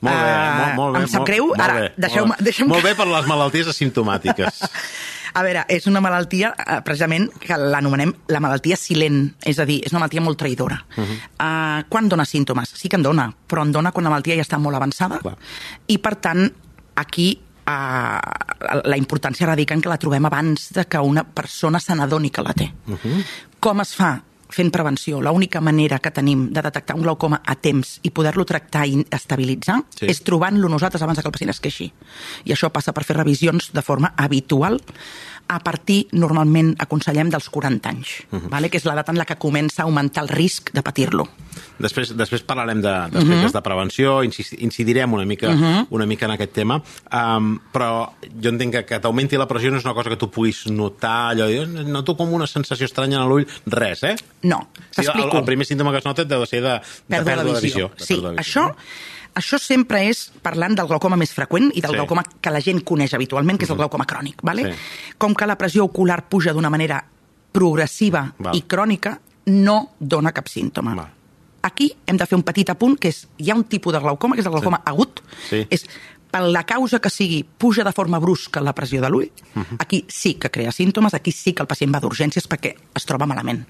Molt 0.00 0.16
bé, 0.16 0.22
Ah, 0.22 0.62
molt, 0.66 0.76
molt 0.76 0.96
bé. 0.96 1.00
em 1.02 1.08
sap 1.08 1.18
molt, 1.20 1.28
greu. 1.30 1.46
molt 1.46 1.60
Ara, 1.60 1.92
deixeu-me- 1.96 2.26
molt, 2.28 2.38
bé. 2.38 2.44
deixa'm 2.44 2.68
molt 2.68 2.82
que- 2.82 2.88
bé 2.90 2.94
per 2.94 3.06
les 3.06 3.26
malalties 3.26 3.66
asimptomàtiques. 3.68 4.60
A 5.34 5.42
veure, 5.42 5.64
és 5.68 5.88
una 5.90 6.00
malaltia, 6.04 6.52
eh, 6.54 6.80
precisament, 6.86 7.26
que 7.42 7.56
l'anomenem 7.58 8.12
la 8.30 8.40
malaltia 8.40 8.76
silent, 8.78 9.34
és 9.44 9.58
a 9.58 9.66
dir, 9.66 9.80
és 9.84 9.92
una 9.92 10.04
malaltia 10.04 10.22
molt 10.22 10.38
traïdora. 10.38 10.78
Uh 10.96 11.02
-huh. 11.04 11.16
uh, 11.40 11.88
quan 11.88 12.08
dona 12.08 12.24
símptomes? 12.24 12.70
Sí 12.74 12.88
que 12.88 12.96
en 12.96 13.02
dona, 13.02 13.32
però 13.48 13.62
en 13.62 13.72
dona 13.72 13.90
quan 13.90 14.04
la 14.04 14.10
malaltia 14.10 14.36
ja 14.36 14.42
està 14.42 14.58
molt 14.58 14.76
avançada 14.76 15.18
Clar. 15.18 15.36
i, 15.86 15.98
per 15.98 16.14
tant, 16.16 16.52
aquí 16.94 17.40
uh, 17.66 18.20
la 18.84 18.96
importància 18.96 19.46
radica 19.46 19.74
en 19.74 19.80
que 19.80 19.88
la 19.88 19.98
trobem 19.98 20.24
abans 20.24 20.72
de 20.72 20.84
que 20.86 20.98
una 20.98 21.24
persona 21.24 21.80
se 21.80 21.94
n'adoni 21.94 22.30
que 22.30 22.42
la 22.42 22.52
té. 22.52 22.72
Uh 22.86 22.94
-huh. 22.94 23.24
Com 23.60 23.80
es 23.80 23.94
fa? 23.94 24.22
Fent 24.48 24.70
prevenció. 24.70 25.20
L'única 25.22 25.60
manera 25.60 25.98
que 25.98 26.10
tenim 26.10 26.48
de 26.52 26.62
detectar 26.62 26.96
un 26.96 27.02
glaucoma 27.02 27.40
a 27.44 27.54
temps 27.56 27.98
i 28.02 28.10
poder-lo 28.10 28.44
tractar 28.44 28.86
i 28.86 29.04
estabilitzar 29.10 29.80
Sí. 29.98 30.06
és 30.06 30.22
trobant-lo 30.22 30.68
nosaltres 30.68 31.02
abans 31.02 31.18
que 31.20 31.26
el 31.28 31.32
pacient 31.32 31.50
es 31.50 31.60
queixi. 31.60 31.92
I 32.44 32.52
això 32.52 32.70
passa 32.70 32.92
per 32.92 33.04
fer 33.04 33.16
revisions 33.16 33.72
de 33.72 33.82
forma 33.82 34.12
habitual 34.16 34.80
a 35.48 35.58
partir, 35.60 36.06
normalment, 36.12 36.74
aconsellem 36.78 37.28
dels 37.30 37.48
40 37.50 37.88
anys, 37.88 38.24
uh 38.30 38.38
-huh. 38.40 38.48
vale? 38.48 38.70
que 38.70 38.78
és 38.78 38.84
l'edat 38.84 39.08
en 39.10 39.18
la 39.18 39.24
que 39.24 39.36
comença 39.36 39.82
a 39.82 39.84
augmentar 39.84 40.22
el 40.24 40.28
risc 40.28 40.70
de 40.72 40.82
patir-lo. 40.82 41.28
Després, 41.78 42.16
després 42.16 42.42
parlarem 42.42 42.80
de- 42.80 42.88
d'aspectes 42.88 43.28
de, 43.28 43.34
uh 43.36 43.44
-huh. 43.44 43.52
de 43.52 43.62
prevenció, 43.62 44.22
incidirem 44.24 45.12
una 45.12 45.24
mica, 45.24 45.48
uh 45.50 45.54
-huh. 45.54 45.86
una 45.90 46.06
mica 46.06 46.24
en 46.26 46.30
aquest 46.32 46.52
tema, 46.52 46.82
um, 47.12 47.58
però 47.72 48.10
jo 48.42 48.48
entenc 48.48 48.72
que 48.72 48.84
que 48.84 49.00
t'augmenti 49.00 49.36
la 49.36 49.46
pressió 49.46 49.70
no 49.70 49.76
és 49.78 49.84
una 49.84 49.94
cosa 49.94 50.08
que 50.10 50.16
tu 50.16 50.30
puguis 50.30 50.66
notar, 50.70 51.34
allò, 51.34 51.46
de, 51.46 51.62
"Eh, 51.62 51.84
noto 51.84 52.16
com 52.16 52.32
una 52.32 52.46
sensació 52.46 52.86
estranya 52.86 53.22
a 53.22 53.26
l'ull, 53.26 53.46
res, 53.66 54.02
eh? 54.02 54.16
No, 54.42 54.68
Sí, 54.90 55.00
el, 55.00 55.06
t'explico. 55.06 55.38
el 55.38 55.44
primer 55.44 55.66
símptoma 55.66 55.90
que 55.92 55.98
es 55.98 56.04
nota 56.04 56.24
deu 56.24 56.40
de 56.40 56.46
ser 56.46 56.62
de, 56.62 56.80
de 57.08 57.24
pèrdua 57.24 57.54
de 57.54 57.60
visió. 57.60 57.90
de 57.96 58.04
sí, 58.04 58.14
pèrdua 58.14 58.30
de 58.30 58.36
visió. 58.36 58.62
això, 58.62 58.74
això 59.34 59.58
sempre 59.58 60.04
és 60.08 60.30
parlant 60.42 60.74
del 60.78 60.86
glaucoma 60.86 61.16
més 61.16 61.32
freqüent 61.34 61.70
i 61.74 61.80
del 61.80 61.90
Sí. 61.90 61.96
glaucoma 61.96 62.22
que 62.40 62.50
la 62.50 62.60
gent 62.60 62.82
coneix 62.84 63.14
habitualment, 63.14 63.58
que 63.58 63.64
és 63.64 63.70
el 63.70 63.76
glaucoma 63.76 64.06
crònic. 64.06 64.40
Vale? 64.42 64.72
Sí. 64.72 64.78
Com 65.18 65.34
que 65.34 65.46
la 65.46 65.56
pressió 65.58 65.84
ocular 65.84 66.28
puja 66.28 66.52
d'una 66.52 66.70
manera 66.70 67.04
progressiva 67.52 68.34
Val. 68.38 68.54
i 68.56 68.62
crònica, 68.62 69.18
no 69.46 69.90
dona 70.00 70.32
cap 70.32 70.48
símptoma. 70.48 70.94
Val. 70.94 71.10
Aquí 71.62 71.94
hem 72.06 72.16
de 72.18 72.26
fer 72.26 72.36
un 72.36 72.42
petit 72.44 72.68
apunt, 72.68 72.98
que 73.00 73.08
és, 73.08 73.26
hi 73.38 73.50
ha 73.50 73.54
un 73.56 73.64
tipus 73.64 73.92
de 73.94 74.00
glaucoma, 74.00 74.34
que 74.36 74.40
és 74.42 74.46
el 74.46 74.52
glaucoma 74.52 74.82
agut, 74.84 75.20
Sí. 75.48 75.66
és 75.70 75.86
per 76.34 76.42
la 76.50 76.64
causa 76.66 76.98
que 76.98 77.10
sigui, 77.14 77.44
puja 77.44 77.84
de 77.86 77.92
forma 77.94 78.18
brusca 78.18 78.58
la 78.64 78.72
pressió 78.74 78.98
de 79.04 79.08
l'ull, 79.12 79.28
aquí 79.78 80.00
sí 80.10 80.34
que 80.34 80.50
crea 80.50 80.72
símptomes, 80.74 81.14
aquí 81.14 81.30
sí 81.30 81.52
que 81.54 81.62
el 81.62 81.68
pacient 81.70 81.94
va 81.94 82.00
d'urgències 82.02 82.48
perquè 82.50 82.72
es 82.98 83.06
troba 83.06 83.28
malament. 83.30 83.60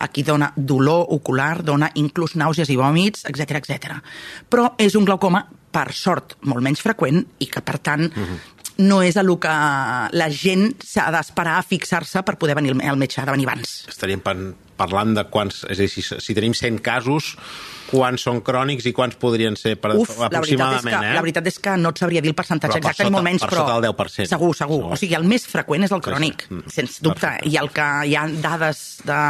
Aquí 0.00 0.22
dona 0.24 0.48
dolor 0.56 1.04
ocular, 1.12 1.62
dona 1.62 1.90
inclús 2.00 2.32
nàusees 2.40 2.70
i 2.72 2.76
vòmits, 2.80 3.26
etc 3.28 3.58
etc. 3.60 3.98
Però 4.48 4.70
és 4.80 4.96
un 4.96 5.04
glaucoma, 5.04 5.44
per 5.70 5.90
sort, 5.92 6.38
molt 6.48 6.64
menys 6.64 6.80
freqüent 6.80 7.20
i 7.44 7.50
que, 7.52 7.60
per 7.60 7.76
tant, 7.84 8.08
no 8.78 9.02
és 9.02 9.18
a 9.20 9.22
lo 9.26 9.36
que 9.42 9.52
la 10.16 10.30
gent 10.32 10.70
s'ha 10.80 11.10
d'esperar 11.12 11.58
a 11.58 11.66
fixar-se 11.66 12.22
per 12.24 12.38
poder 12.40 12.54
venir 12.56 12.72
al 12.88 12.96
metge, 12.96 13.20
ha 13.20 13.26
de 13.28 13.34
venir 13.36 13.46
abans. 13.50 13.82
Estaríem 13.92 14.20
pan- 14.24 14.54
parlant 14.78 15.16
de 15.18 15.26
quants... 15.32 15.64
És 15.68 15.78
a 15.78 15.82
dir, 15.84 15.90
si, 15.92 16.02
si 16.06 16.34
tenim 16.38 16.54
100 16.56 16.78
casos, 16.84 17.34
quants 17.88 18.20
són 18.20 18.42
crònics 18.44 18.84
i 18.84 18.92
quants 18.92 19.16
podrien 19.16 19.54
ser 19.56 19.74
per, 19.80 19.94
Uf, 19.96 20.10
la 20.20 20.26
veritat, 20.28 20.34
aproximadament, 20.36 20.96
que, 21.00 21.06
eh? 21.08 21.14
la 21.16 21.22
veritat 21.24 21.46
és 21.48 21.56
que 21.64 21.76
no 21.80 21.88
et 21.94 22.02
sabria 22.02 22.20
dir 22.20 22.28
el 22.28 22.36
percentatge 22.36 22.76
Però 22.76 22.84
per 22.84 22.90
exacte, 22.92 23.04
ni 23.04 23.08
sota- 23.08 23.16
molt 23.16 23.24
menys, 23.28 23.40
per 23.44 23.48
però... 23.54 23.62
sota 23.64 23.78
del 23.80 23.94
10%. 23.96 24.28
Segur, 24.28 24.50
segur. 24.58 24.80
Segur. 24.82 24.92
O 24.92 24.98
sigui, 25.00 25.16
el 25.16 25.24
més 25.30 25.46
freqüent 25.48 25.86
és 25.88 25.94
el 25.96 26.02
crònic, 26.04 26.44
sí. 26.44 26.54
Mm. 26.58 26.74
sens 26.74 26.98
dubte. 27.00 27.24
Perfecte. 27.24 27.48
I 27.48 27.56
el 27.62 27.70
que 27.72 27.86
hi 28.10 28.14
ha 28.20 28.26
dades 28.44 28.82
de, 29.08 29.20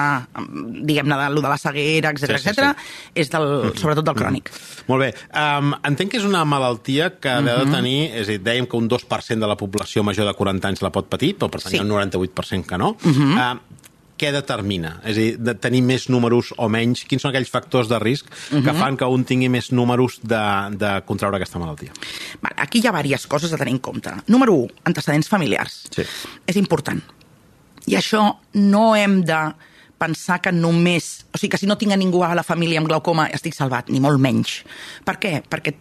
diguem-ne, 0.88 1.17
de, 1.23 1.28
lo 1.37 1.45
de 1.45 1.49
la 1.52 1.59
ceguera, 1.62 2.11
etc 2.11 2.35
Sí, 2.38 2.43
sí, 2.43 2.50
etc, 2.50 2.83
és 3.23 3.31
del, 3.33 3.47
sobretot 3.78 4.05
del 4.11 4.19
crònic. 4.19 4.50
Molt 4.90 5.05
bé. 5.07 5.11
Um, 5.38 5.73
entenc 5.87 6.11
que 6.12 6.19
és 6.21 6.26
una 6.26 6.43
malaltia 6.49 7.12
que 7.21 7.31
ha 7.31 7.40
Mhm. 7.40 7.47
de 7.47 7.71
tenir... 7.76 7.99
És 8.19 8.26
a 8.28 8.33
dir, 8.35 8.40
dèiem 8.43 8.67
que 8.67 8.76
un 8.76 8.88
2% 8.90 9.38
de 9.38 9.47
la 9.47 9.57
població 9.57 10.02
major 10.02 10.26
de 10.26 10.35
40 10.35 10.69
anys 10.69 10.83
la 10.83 10.90
pot 10.90 11.07
patir, 11.09 11.37
però 11.38 11.49
per 11.50 11.61
tant 11.62 11.71
Sí. 11.71 11.76
hi 11.78 11.81
ha 11.81 11.87
un 11.87 11.95
98% 11.95 12.67
que 12.67 12.78
no. 12.78 12.97
Mhm. 13.02 13.38
uh, 13.38 13.67
què 14.18 14.32
determina? 14.34 14.96
És 15.04 15.16
a 15.16 15.20
dir, 15.20 15.28
de 15.38 15.54
tenir 15.54 15.80
més 15.87 16.08
números 16.10 16.50
o 16.58 16.68
menys? 16.68 17.04
Quins 17.08 17.22
són 17.22 17.30
aquells 17.32 17.48
factors 17.52 17.88
de 17.88 17.98
risc 18.02 18.26
Mhm. 18.50 18.64
que 18.64 18.75
fan 18.75 18.96
que 18.96 19.04
un 19.06 19.25
tingui 19.25 19.48
més 19.48 19.70
números 19.72 20.18
de, 20.22 20.42
de 20.76 20.90
contraure 21.06 21.37
aquesta 21.38 21.58
malaltia? 21.62 21.92
Aquí 22.56 22.80
hi 22.82 22.87
ha 22.88 22.92
diverses 23.02 23.26
coses 23.26 23.52
a 23.52 23.56
tenir 23.56 23.72
en 23.76 23.78
compte. 23.78 24.10
Número 24.26 24.52
1, 24.54 24.68
antecedents 24.84 25.28
familiars. 25.28 25.84
Sí. 25.94 26.02
És 26.46 26.56
important. 26.56 27.00
I 27.87 27.94
això 27.96 28.37
no 28.54 28.94
hem 28.96 29.22
de 29.25 29.38
pensar 29.98 30.40
que 30.40 30.52
només... 30.52 31.25
O 31.34 31.38
sigui, 31.38 31.50
que 31.50 31.58
si 31.58 31.66
no 31.66 31.78
tinc 31.78 31.92
a 31.92 31.96
ningú 31.96 32.20
a 32.22 32.34
la 32.34 32.44
família 32.44 32.78
amb 32.78 32.87
glaucoma 32.88 33.26
estic 33.34 33.54
salvat, 33.54 33.88
ni 33.90 33.98
molt 34.00 34.20
menys. 34.20 34.60
Per 35.04 35.16
què? 35.18 35.42
Perquè 35.48 35.72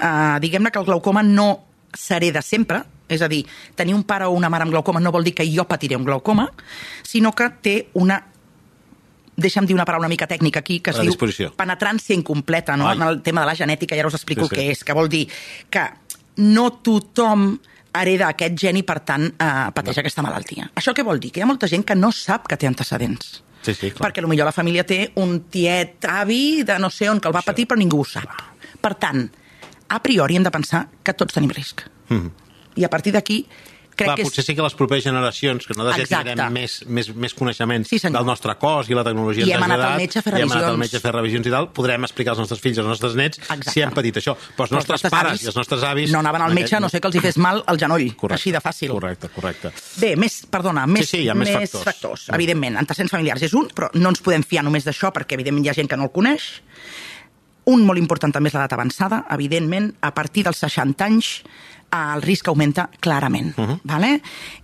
eh, 0.00 0.38
diguem-ne 0.40 0.70
que 0.70 0.78
el 0.80 0.86
glaucoma 0.86 1.22
no 1.22 1.64
s'hereda 1.96 2.40
sempre, 2.42 2.84
és 3.10 3.22
a 3.22 3.28
dir, 3.28 3.42
tenir 3.76 3.94
un 3.96 4.04
pare 4.06 4.28
o 4.30 4.34
una 4.36 4.48
mare 4.52 4.66
amb 4.66 4.74
glaucoma 4.74 5.00
no 5.02 5.12
vol 5.12 5.26
dir 5.26 5.34
que 5.34 5.46
jo 5.50 5.66
patiré 5.68 5.98
un 5.98 6.06
glaucoma, 6.06 6.48
sinó 7.02 7.34
que 7.34 7.50
té 7.62 7.74
una 8.00 8.20
deixa'm 9.40 9.66
dir 9.66 9.74
una 9.74 9.86
paraula 9.88 10.04
una 10.06 10.12
mica 10.12 10.28
tècnica 10.28 10.60
aquí, 10.60 10.80
que 10.84 10.92
es 10.92 11.00
diu 11.00 11.50
penetrància 11.56 12.14
incompleta, 12.14 12.76
no? 12.76 12.88
Ai. 12.88 12.96
en 12.96 13.02
el 13.06 13.22
tema 13.22 13.40
de 13.42 13.48
la 13.48 13.56
genètica, 13.56 13.96
ja 13.96 14.04
ara 14.04 14.12
us 14.12 14.18
explico 14.18 14.44
Sí, 14.44 14.50
sí. 14.50 14.56
que 14.56 14.70
és, 14.70 14.84
que 14.84 14.96
vol 14.96 15.08
dir 15.08 15.26
que 15.70 15.86
no 16.36 16.70
tothom 16.84 17.54
hereda 17.96 18.28
aquest 18.30 18.54
gen 18.60 18.78
i, 18.78 18.82
per 18.86 19.00
tant, 19.00 19.26
eh, 19.32 19.70
pateix 19.74 19.98
aquesta 19.98 20.22
malaltia. 20.22 20.70
Això 20.78 20.94
què 20.94 21.04
vol 21.04 21.18
dir? 21.18 21.32
Que 21.32 21.40
hi 21.40 21.42
ha 21.42 21.48
molta 21.50 21.68
gent 21.70 21.84
que 21.84 21.96
no 21.98 22.12
sap 22.14 22.46
que 22.46 22.56
té 22.56 22.68
antecedents. 22.68 23.40
Sí, 23.62 23.74
sí, 23.74 23.90
clar. 23.90 24.08
Perquè 24.08 24.22
potser 24.24 24.44
la 24.46 24.54
família 24.56 24.84
té 24.88 25.00
un 25.20 25.40
tiet 25.52 26.04
avi 26.08 26.62
de 26.64 26.78
no 26.78 26.88
sé 26.90 27.10
on 27.10 27.20
que 27.20 27.28
el 27.28 27.34
va 27.34 27.42
patir, 27.42 27.66
però 27.66 27.80
ningú 27.80 28.00
ho 28.00 28.04
sap. 28.08 28.30
Per 28.80 28.94
tant, 28.94 29.24
a 29.88 29.98
priori 30.02 30.36
hem 30.36 30.46
de 30.46 30.52
pensar 30.54 30.86
que 31.02 31.12
tots 31.12 31.34
tenim 31.34 31.50
risc. 31.50 31.82
Mhm. 32.08 32.30
I 32.76 32.84
a 32.84 32.90
partir 32.90 33.12
d'aquí, 33.12 33.46
crec 33.90 34.06
Clar, 34.06 34.14
que 34.16 34.24
potser 34.24 34.40
és... 34.40 34.46
sí 34.46 34.54
que 34.56 34.62
les 34.64 34.72
properes 34.78 35.04
generacions, 35.04 35.66
que 35.66 35.74
nosaltres 35.76 36.08
ja 36.08 36.20
Exacte. 36.22 36.30
tindrem 36.30 36.52
més, 36.54 36.76
més, 36.88 37.08
més 37.12 37.34
coneixement 37.36 37.84
Sí, 37.84 37.98
senyor. 37.98 38.20
del 38.22 38.26
nostre 38.30 38.54
cos 38.56 38.88
i 38.88 38.94
la 38.96 39.02
tecnologia 39.04 39.44
I 39.44 39.50
hem 39.52 39.64
anat 39.66 39.82
al 39.84 39.98
metge 40.00 40.20
a 40.20 40.22
fer 40.22 40.32
i 40.38 40.40
hem 40.40 40.48
anat 40.52 40.56
al 40.56 40.70
revisions. 40.70 40.78
metge 40.84 40.96
a 40.96 41.00
fer 41.04 41.12
revisions 41.12 41.46
i 41.50 41.52
tal, 41.52 41.68
podrem 41.76 42.06
explicar 42.08 42.32
als 42.32 42.40
nostres 42.40 42.60
fills 42.62 42.78
i 42.78 42.80
als 42.80 42.88
nostres 42.88 43.16
nets 43.18 43.42
Exacte. 43.42 43.74
si 43.74 43.82
hem 43.84 43.92
patit 43.92 44.16
això. 44.22 44.36
Però 44.56 44.64
els 44.68 44.72
nostres 44.78 45.04
pares 45.12 45.42
i 45.42 45.50
els 45.50 45.58
nostres 45.58 45.82
avis... 45.84 46.14
No 46.14 46.22
anaven 46.22 46.46
al 46.46 46.54
metge, 46.56 46.80
no 46.80 46.88
sé 46.88 47.00
que 47.02 47.10
els 47.10 47.16
hi 47.18 47.24
fes 47.26 47.36
mal 47.36 47.60
al 47.66 47.76
genoll, 47.82 48.06
Correcte. 48.16 48.40
així 48.40 48.52
de 48.56 48.62
fàcil. 48.64 48.94
Correcte, 48.94 49.28
correcte. 49.34 49.72
Bé, 50.00 50.14
més, 50.16 50.46
perdona, 50.48 50.86
més, 50.86 51.10
sí, 51.10 51.24
hi 51.26 51.28
ha 51.28 51.34
més 51.34 51.50
factors. 51.50 51.84
factors. 51.84 52.28
Evidentment, 52.32 52.78
antecedents 52.80 53.12
familiars 53.12 53.42
és 53.42 53.52
un, 53.58 53.68
però 53.68 53.90
no 54.00 54.14
ens 54.14 54.22
podem 54.24 54.42
fiar 54.46 54.64
només 54.64 54.86
d'això, 54.88 55.12
perquè 55.12 55.36
evidentment 55.36 55.66
hi 55.66 55.74
ha 55.74 55.76
gent 55.76 55.90
que 55.90 55.98
no 56.00 56.08
el 56.08 56.14
coneix. 56.14 56.62
Un 57.70 57.84
molt 57.84 58.00
important 58.00 58.32
també 58.32 58.48
és 58.48 58.54
l'edat 58.56 58.72
avançada. 58.72 59.26
Evidentment, 59.36 59.92
a 60.00 60.14
partir 60.16 60.46
dels 60.46 60.56
60 60.64 61.04
anys, 61.04 61.42
el 61.90 62.22
risc 62.22 62.48
augmenta 62.48 62.88
clarament. 63.00 63.58
Uh 63.58 63.64
-huh. 63.68 63.80
vale? 63.84 64.20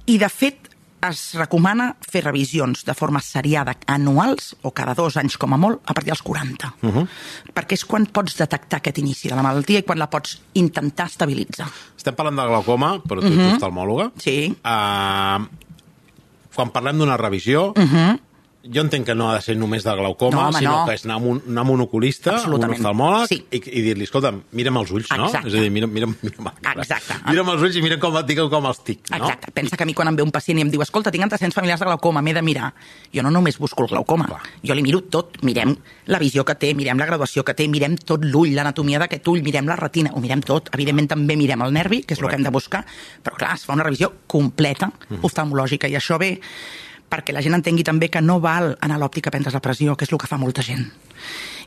I, 0.07 0.19
de 0.19 0.29
fet, 0.29 0.77
es 1.11 1.35
recomana 1.35 1.91
fer 2.01 2.23
revisions 2.25 2.85
de 2.87 2.95
forma 2.95 3.21
seriada 3.21 3.77
anuals, 3.87 4.55
o 4.63 4.73
cada 4.73 4.95
dos 4.95 5.17
anys 5.17 5.37
com 5.37 5.53
a 5.53 5.57
molt, 5.61 5.83
a 5.85 5.95
partir 5.95 6.11
dels 6.11 6.23
40. 6.23 6.75
Uh 6.83 6.95
-huh. 6.95 7.07
Perquè 7.55 7.73
és 7.73 7.85
quan 7.85 8.07
pots 8.07 8.37
detectar 8.37 8.79
aquest 8.79 8.99
inici 8.99 9.29
de 9.29 9.37
la 9.37 9.43
malaltia 9.43 9.79
i 9.79 9.83
quan 9.83 9.99
la 9.99 10.11
pots 10.11 10.41
intentar 10.55 11.07
estabilitzar. 11.07 11.69
Estem 11.97 12.15
parlant 12.15 12.37
de 12.37 12.49
glaucoma, 12.49 12.99
però 13.03 13.21
tu 13.21 13.27
ets 13.27 13.55
oftalmòloga. 13.55 14.11
Sí. 14.19 14.57
Uh, 14.65 15.47
quan 16.55 16.71
parlem 16.71 16.99
d'una 16.99 17.17
revisió, 17.17 17.75
jo 18.73 18.83
entenc 18.83 19.07
que 19.07 19.15
no 19.15 19.31
ha 19.31 19.35
de 19.37 19.43
ser 19.43 19.57
només 19.57 19.85
de 19.85 19.93
glaucoma, 19.97 20.37
No, 20.37 20.49
home, 20.49 20.59
sinó 20.59 20.73
no. 20.81 20.87
que 20.87 20.95
és 20.95 21.05
anar 21.07 21.17
amb 21.21 21.27
un, 21.31 21.43
anar 21.49 21.63
amb 21.63 21.71
un 21.77 21.81
oculista, 21.87 22.35
un 22.49 22.65
oftalmòleg, 22.65 23.29
Sí. 23.29 23.39
i, 23.51 23.57
i 23.79 23.83
dir-li, 23.83 24.05
escolta, 24.05 24.33
mira'm 24.53 24.77
els 24.83 24.91
ulls, 24.91 25.11
no? 25.17 25.27
Exacte. 25.27 25.49
És 25.49 25.55
a 25.55 25.61
dir, 25.63 25.71
mira'm, 25.71 25.91
mira'm, 25.93 26.15
mira'm, 26.23 26.51
Exacte. 26.79 27.15
mira'm 27.29 27.51
els 27.55 27.63
ulls 27.63 27.77
i 27.77 27.83
mira 27.83 27.99
com, 28.03 28.15
digue'm 28.27 28.51
com 28.51 28.67
els 28.67 28.81
tic, 28.85 29.01
no? 29.11 29.17
Exacte. 29.17 29.53
Pensa 29.53 29.77
que 29.77 29.83
a 29.85 29.87
mi 29.87 29.95
quan 29.95 30.09
em 30.09 30.17
ve 30.17 30.23
un 30.23 30.31
pacient 30.31 30.59
i 30.59 30.63
em 30.63 30.71
diu 30.71 30.83
escolta, 30.83 31.11
tinc 31.11 31.25
antecedents 31.25 31.55
familiars 31.55 31.81
de 31.81 31.87
glaucoma, 31.87 32.23
m'he 32.23 32.35
de 32.35 32.43
mirar. 32.43 32.73
Jo 33.15 33.23
no 33.23 33.31
només 33.31 33.59
busco 33.59 33.83
el 33.85 33.89
glaucoma, 33.89 34.27
Clar. 34.27 34.43
jo 34.63 34.75
li 34.75 34.83
miro 34.83 35.01
tot. 35.03 35.39
Mirem 35.43 35.77
la 36.07 36.19
visió 36.19 36.45
que 36.45 36.55
té, 36.55 36.75
mirem 36.75 36.99
la 36.99 37.07
graduació 37.07 37.45
que 37.45 37.55
té, 37.55 37.69
mirem 37.69 37.97
tot 37.97 38.25
l'ull, 38.25 38.55
l'anatomia 38.55 38.99
d'aquest 38.99 39.27
ull, 39.29 39.43
mirem 39.43 39.67
la 39.67 39.77
retina, 39.77 40.11
ho 40.15 40.21
mirem 40.21 40.43
tot. 40.43 40.69
Evidentment 40.73 41.09
també 41.09 41.37
mirem 41.37 41.63
el 41.63 41.73
nervi, 41.73 42.03
que 42.03 42.15
és 42.15 42.21
el 42.21 42.29
que 42.29 42.35
hem 42.37 42.43
de 42.43 42.51
buscar, 42.51 42.85
però 43.23 43.37
clar, 43.37 43.55
es 43.55 43.65
fa 43.65 43.73
una 43.75 43.85
revisió 43.85 44.13
completa, 44.27 44.91
oftalmològica, 45.23 45.89
i 45.89 45.95
això 45.97 46.19
ve 46.19 46.41
perquè 47.09 47.33
la 47.33 47.43
gent 47.43 47.55
entengui 47.55 47.85
també 47.85 48.09
que 48.11 48.21
no 48.21 48.41
val 48.41 48.77
anar 48.81 48.97
a 48.97 48.99
l'òptica 48.99 49.29
a 49.31 49.35
prendre's 49.35 49.55
la 49.55 49.61
pressió, 49.63 49.97
que 49.97 50.05
és 50.05 50.13
el 50.13 50.19
que 50.19 50.27
fa 50.27 50.37
molta 50.39 50.63
gent. 50.63 50.89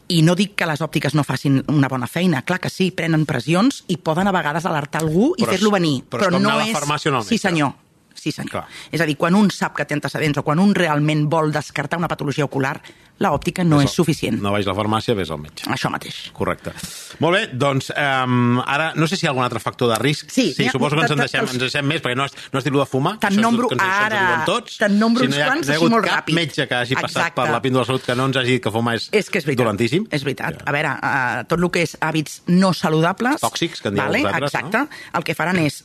I 0.10 0.22
no 0.26 0.34
dic 0.36 0.56
que 0.58 0.66
les 0.66 0.82
òptiques 0.82 1.14
no 1.14 1.24
facin 1.24 1.64
una 1.70 1.88
bona 1.88 2.08
feina, 2.08 2.42
clar 2.42 2.60
que 2.60 2.70
sí, 2.74 2.90
prenen 2.92 3.28
pressions 3.30 3.84
i 3.88 3.98
poden 3.98 4.28
a 4.28 4.32
vegades 4.34 4.66
alertar 4.66 5.04
algú 5.04 5.36
i 5.38 5.44
Però 5.44 5.52
és- 5.52 5.60
fer-lo 5.60 5.72
venir. 5.72 6.04
però 6.10 6.22
és 6.22 6.28
com 6.28 6.36
anar 6.42 6.54
a 6.54 6.58
la 6.58 6.66
farmàcia 6.74 7.10
o 7.10 7.14
anar 7.14 7.22
al 7.22 7.28
Sí, 7.28 7.38
senyor. 7.38 7.74
Sí, 8.16 8.32
senyor. 8.34 8.50
Clar. 8.52 8.68
És 8.92 9.00
a 9.02 9.06
dir, 9.06 9.16
quan 9.16 9.36
un 9.36 9.50
sap 9.52 9.76
que 9.78 9.86
té 9.86 9.94
antecedents 9.94 10.38
o 10.40 10.44
quan 10.44 10.60
un 10.60 10.74
realment 10.76 11.30
vol 11.30 11.52
descartar 11.54 11.98
una 12.00 12.08
patologia 12.10 12.44
ocular, 12.44 12.82
la 13.20 13.32
òptica 13.36 13.64
no 13.64 13.82
és 13.82 13.92
suficient. 13.92 14.40
No 14.42 14.52
vaig 14.52 14.66
a 14.68 14.72
la 14.72 14.76
farmàcia, 14.78 15.14
vés 15.16 15.30
al 15.30 15.40
metge. 15.40 15.66
Això 15.68 15.90
mateix. 15.92 16.32
Correcte. 16.34 16.72
Molt 17.20 17.36
bé, 17.36 17.42
doncs 17.54 17.92
um, 17.92 18.60
ara 18.66 18.94
no 18.96 19.08
sé 19.08 19.16
si 19.18 19.26
hi 19.26 19.28
ha 19.28 19.32
algun 19.32 19.44
altre 19.44 19.60
factor 19.60 19.90
de 19.92 19.98
risc. 20.00 20.30
Sí, 20.32 20.54
sí 20.54 20.70
suposo 20.70 20.96
que 20.96 21.02
ens 21.04 21.12
en 21.12 21.18
deixem, 21.20 21.42
ens 21.50 21.58
deixem 21.60 21.86
més, 21.86 22.02
perquè 22.02 22.16
no 22.16 22.24
has, 22.24 22.32
no 22.54 22.60
has 22.60 22.64
dit 22.64 22.74
de 22.74 22.86
fumar. 22.86 23.18
Te'n 23.20 23.34
és 23.34 23.42
nombro 23.44 23.68
ara- 23.78 24.44
diuen 24.46 24.64
te'n 24.80 25.00
nombro 25.00 25.24
si 25.24 25.30
no 25.30 25.36
uns 25.36 25.44
quants 25.46 25.68
no 25.68 25.74
així 25.74 25.90
molt 25.90 26.06
cap 26.06 26.24
ràpid. 26.26 26.36
metge 26.36 26.68
que 26.68 26.76
hagi 26.76 26.96
passat 26.96 27.10
Exacte. 27.28 27.42
per 27.42 27.50
la 27.52 27.62
píndola 27.62 27.84
de 27.84 27.88
salut 27.88 28.06
que 28.06 28.16
no 28.16 28.26
ens 28.26 28.38
hagi 28.38 28.52
dit 28.52 28.64
que 28.64 28.72
fumar 28.72 28.96
és, 28.96 29.10
És 29.12 29.30
que 29.30 29.38
és 29.40 29.46
veritat. 29.46 29.66
dolentíssim. 29.66 30.08
És 30.12 30.24
veritat. 30.24 30.64
A 30.66 30.72
veure, 30.72 30.90
uh, 30.90 31.44
tot 31.48 31.60
el 31.60 31.70
que 31.72 31.84
és 31.84 31.98
hàbits 32.00 32.42
no 32.48 32.74
saludables... 32.74 33.42
Tòxics, 33.42 33.82
que 33.82 33.90
en 33.90 33.96
dieu 33.96 34.06
vale? 34.06 34.24
vosaltres, 34.24 34.42
no? 34.64 34.70
Exacte. 34.86 35.02
El 35.14 35.24
que 35.24 35.36
faran 35.36 35.58
és, 35.60 35.84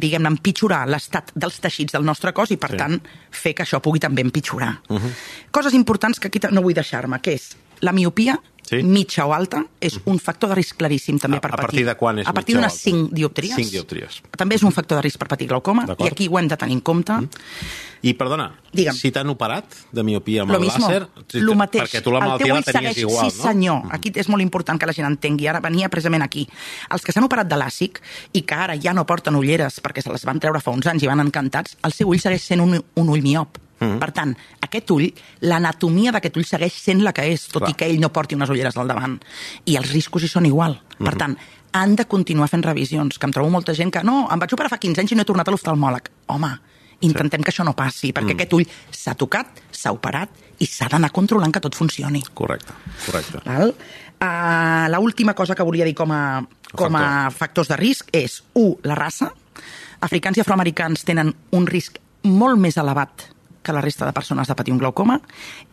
diguem-ne, 0.00 0.28
empitjorar 0.30 0.84
l'estat 0.86 1.32
dels 1.34 1.58
teixits 1.60 1.92
del 1.92 2.04
nostre 2.06 2.32
cos 2.32 2.52
i, 2.54 2.56
per 2.56 2.70
Sí. 2.70 2.76
tant, 2.76 3.00
fer 3.30 3.54
que 3.54 3.64
això 3.64 3.80
pugui 3.82 3.98
també 3.98 4.22
empitjorar. 4.22 4.80
Uh 4.88 4.98
-huh. 4.98 5.10
Coses 5.50 5.74
importants 5.74 6.20
que 6.20 6.28
aquí 6.28 6.38
no 6.52 6.59
vull 6.62 6.74
deixar-me, 6.74 7.20
que 7.20 7.34
és 7.34 7.56
la 7.80 7.92
miopia, 7.92 8.40
Sí. 8.70 8.84
mitja 8.84 9.24
o 9.26 9.32
alta, 9.34 9.64
és 9.80 9.96
un 10.04 10.20
factor 10.20 10.48
de 10.50 10.54
risc 10.54 10.76
claríssim 10.78 11.18
també 11.18 11.38
A- 11.38 11.40
per 11.40 11.48
a 11.50 11.56
patir. 11.56 11.66
partir 11.66 11.86
de 11.86 11.94
quan 11.96 12.18
és 12.20 12.26
A 12.28 12.32
partir 12.32 12.54
d'unes 12.54 12.70
alta? 12.70 12.82
5 12.84 13.08
dioptries. 13.10 13.54
Cinc 13.56 13.70
dioptries. 13.72 14.20
També 14.38 14.54
és 14.54 14.62
un 14.62 14.70
factor 14.70 14.94
de 14.98 15.02
risc 15.02 15.18
per 15.18 15.26
patir 15.26 15.48
glaucoma, 15.48 15.86
i 15.98 16.06
aquí 16.06 16.28
ho 16.30 16.38
hem 16.38 16.46
de 16.46 16.56
tenir 16.56 16.74
en 16.74 16.80
compte. 16.80 17.12
I, 18.02 18.14
perdona, 18.14 18.54
Digue'm. 18.72 18.94
si 18.94 19.10
t'han 19.10 19.28
operat 19.28 19.64
de 19.92 20.02
miopia 20.04 20.42
amb 20.42 20.52
Lo 20.52 20.58
el 20.58 20.62
mismo, 20.64 20.86
làser... 20.88 21.08
si- 21.28 21.40
lo 21.40 21.54
mateix. 21.56 21.82
Perquè 21.90 22.00
tu 22.02 22.12
la 22.12 22.20
malaltia 22.20 22.54
la 22.54 22.62
tenies 22.62 22.94
segueix, 22.94 22.98
igual, 22.98 23.30
sí, 23.30 23.36
no? 23.38 23.42
Mm. 23.44 23.46
senyor. 23.48 23.82
Aquí 23.90 24.12
és 24.14 24.28
molt 24.28 24.40
important 24.42 24.78
que 24.80 24.86
la 24.86 24.92
gent 24.92 25.08
entengui. 25.08 25.48
Ara 25.48 25.58
venia 25.60 25.88
precisament 25.88 26.22
aquí. 26.22 26.48
Els 26.90 27.02
que 27.02 27.12
s'han 27.12 27.24
operat 27.24 27.48
de 27.48 27.56
l'àsic 27.56 27.98
i 28.32 28.42
que 28.42 28.54
ara 28.54 28.78
ja 28.80 28.94
no 28.94 29.04
porten 29.04 29.34
ulleres 29.34 29.82
perquè 29.82 30.00
se 30.02 30.10
les 30.12 30.24
van 30.24 30.38
treure 30.38 30.60
fa 30.60 30.70
uns 30.70 30.86
anys 30.86 31.02
i 31.02 31.06
van 31.08 31.18
encantats, 31.20 31.76
el 31.82 31.92
seu 31.92 32.08
ull 32.08 32.20
segueix 32.20 32.42
sent 32.42 32.60
un, 32.60 32.82
un 32.94 33.08
ull 33.08 33.20
miop. 33.20 33.58
Mm-hmm. 33.80 34.00
Per 34.02 34.10
tant, 34.12 34.34
aquest 34.66 34.92
ull, 34.92 35.06
l'anatomia 35.48 36.12
d'aquest 36.12 36.36
ull 36.36 36.44
segueix 36.44 36.76
sent 36.76 37.00
la 37.04 37.14
que 37.16 37.24
és, 37.32 37.46
tot 37.48 37.64
Clar. 37.64 37.72
i 37.72 37.78
que 37.78 37.88
ell 37.88 38.00
no 38.02 38.12
porti 38.12 38.36
unes 38.36 38.52
ulleres 38.52 38.76
al 38.76 38.90
davant. 38.90 39.16
I 39.64 39.78
els 39.80 39.94
riscos 39.94 40.26
hi 40.26 40.28
són 40.28 40.48
igual. 40.48 40.76
Mm-hmm. 40.76 41.08
Per 41.08 41.14
tant, 41.16 41.38
han 41.72 41.94
de 41.96 42.04
continuar 42.10 42.50
fent 42.52 42.64
revisions, 42.66 43.16
que 43.16 43.28
em 43.28 43.32
trobo 43.32 43.50
molta 43.52 43.74
gent 43.76 43.92
que 43.94 44.02
no, 44.04 44.26
em 44.32 44.42
vaig 44.42 44.52
operar 44.52 44.72
fa 44.72 44.80
15 44.82 45.00
anys 45.00 45.14
i 45.14 45.18
no 45.18 45.24
he 45.24 45.30
tornat 45.30 45.48
a 45.48 45.54
l'oftalmòleg. 45.54 46.12
Home, 46.34 46.52
intentem 47.06 47.44
que 47.46 47.54
això 47.54 47.64
no 47.64 47.76
passi, 47.78 48.12
perquè 48.16 48.36
aquest 48.36 48.54
ull 48.58 48.66
s'ha 48.68 49.16
tocat, 49.18 49.64
s'ha 49.72 49.94
operat 49.96 50.60
i 50.60 50.68
s'ha 50.68 50.90
d'anar 50.92 51.12
controlant 51.16 51.54
que 51.54 51.62
tot 51.64 51.78
funcioni. 51.78 52.22
Correcte, 52.36 52.76
correcte. 53.06 53.40
Val? 53.46 53.72
Uh, 54.20 54.86
la 54.92 55.00
última 55.00 55.32
cosa 55.32 55.56
que 55.56 55.64
volia 55.64 55.88
dir 55.88 55.96
com 55.96 56.12
a, 56.12 56.42
com 56.76 56.96
a 57.00 57.30
factors 57.32 57.72
de 57.72 57.80
risc 57.80 58.12
és, 58.12 58.42
un, 58.60 58.74
la 58.84 58.98
raça. 58.98 59.30
Africans 60.04 60.36
i 60.36 60.44
afroamericans 60.44 61.06
tenen 61.08 61.32
un 61.56 61.68
risc 61.68 61.96
molt 62.28 62.60
més 62.60 62.76
elevat 62.80 63.30
que 63.70 63.76
la 63.76 63.84
resta 63.84 64.08
de 64.08 64.16
persones 64.16 64.50
de 64.50 64.58
patir 64.58 64.74
un 64.74 64.82
glaucoma, 64.82 65.20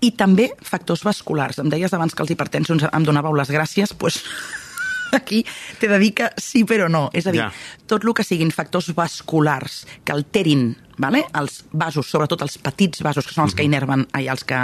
i 0.06 0.14
també 0.14 0.52
factors 0.62 1.02
vasculars. 1.08 1.58
Em 1.64 1.74
deies 1.74 1.94
abans 1.98 2.14
que 2.14 2.24
els 2.24 2.32
hipertensos 2.36 2.86
em 2.92 3.06
donàveu 3.08 3.34
les 3.38 3.50
gràcies, 3.50 3.96
doncs 3.98 4.22
aquí 5.18 5.44
t'he 5.80 5.90
de 5.90 5.98
dir 6.02 6.14
que 6.14 6.30
sí 6.38 6.64
però 6.68 6.90
no. 6.92 7.08
És 7.14 7.26
a 7.28 7.34
dir, 7.34 7.42
Ja. 7.42 7.52
tot 7.88 8.06
el 8.06 8.14
que 8.14 8.26
siguin 8.28 8.52
factors 8.52 8.94
vasculars 8.96 9.86
que 10.04 10.14
alterin 10.14 10.76
vale? 10.98 11.24
els 11.38 11.64
vasos, 11.72 12.10
sobretot 12.10 12.42
els 12.42 12.58
petits 12.58 13.02
vasos, 13.06 13.26
que 13.26 13.34
són 13.34 13.46
els 13.48 13.56
que 13.56 13.64
inerven, 13.66 14.08
ai, 14.14 14.28
els 14.28 14.44
que, 14.44 14.60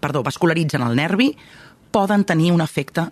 perdó, 0.00 0.22
vascularitzen 0.24 0.82
el 0.82 0.96
nervi, 0.96 1.36
poden 1.94 2.24
tenir 2.24 2.52
un 2.52 2.60
efecte 2.64 3.06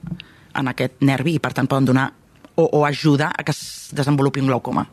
en 0.55 0.69
aquest 0.69 1.01
nervi 1.01 1.37
i, 1.37 1.41
per 1.41 1.53
tant, 1.55 1.69
poden 1.71 1.87
donar 1.87 2.11
o, 2.57 2.65
o 2.65 2.85
ajudar 2.85 3.31
a 3.37 3.45
que 3.45 3.53
es 3.55 3.91
desenvolupi 3.93 4.41
un 4.43 4.51
glaucoma. 4.51 4.87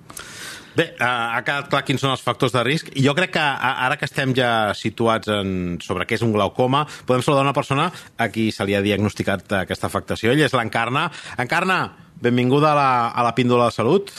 Bé, 0.77 0.85
uh, 0.99 1.05
ha 1.05 1.41
quedat 1.41 1.69
clar 1.71 1.81
quins 1.87 2.01
són 2.03 2.11
els 2.13 2.21
factors 2.23 2.53
de 2.53 2.61
risc 2.63 2.91
jo 2.93 3.13
crec 3.17 3.33
que 3.33 3.43
ara 3.69 3.97
que 3.97 4.05
estem 4.05 4.35
ja 4.37 4.71
situats 4.77 5.31
en, 5.33 5.77
sobre 5.81 6.05
què 6.05 6.17
és 6.19 6.25
un 6.25 6.33
glaucoma, 6.35 6.83
podem 7.09 7.23
saludar 7.25 7.45
una 7.47 7.55
persona 7.57 7.89
a 8.17 8.27
qui 8.29 8.49
se 8.55 8.67
li 8.67 8.75
ha 8.77 8.83
diagnosticat 8.85 9.57
aquesta 9.63 9.89
afectació. 9.89 10.31
Ell 10.31 10.43
és 10.45 10.53
l'Encarna. 10.53 11.07
Encarna, 11.41 11.79
benvinguda 12.21 12.73
a 12.73 12.77
la, 12.77 12.91
a 13.09 13.25
la 13.25 13.33
píndola 13.35 13.69
de 13.71 13.77
salut. 13.79 14.11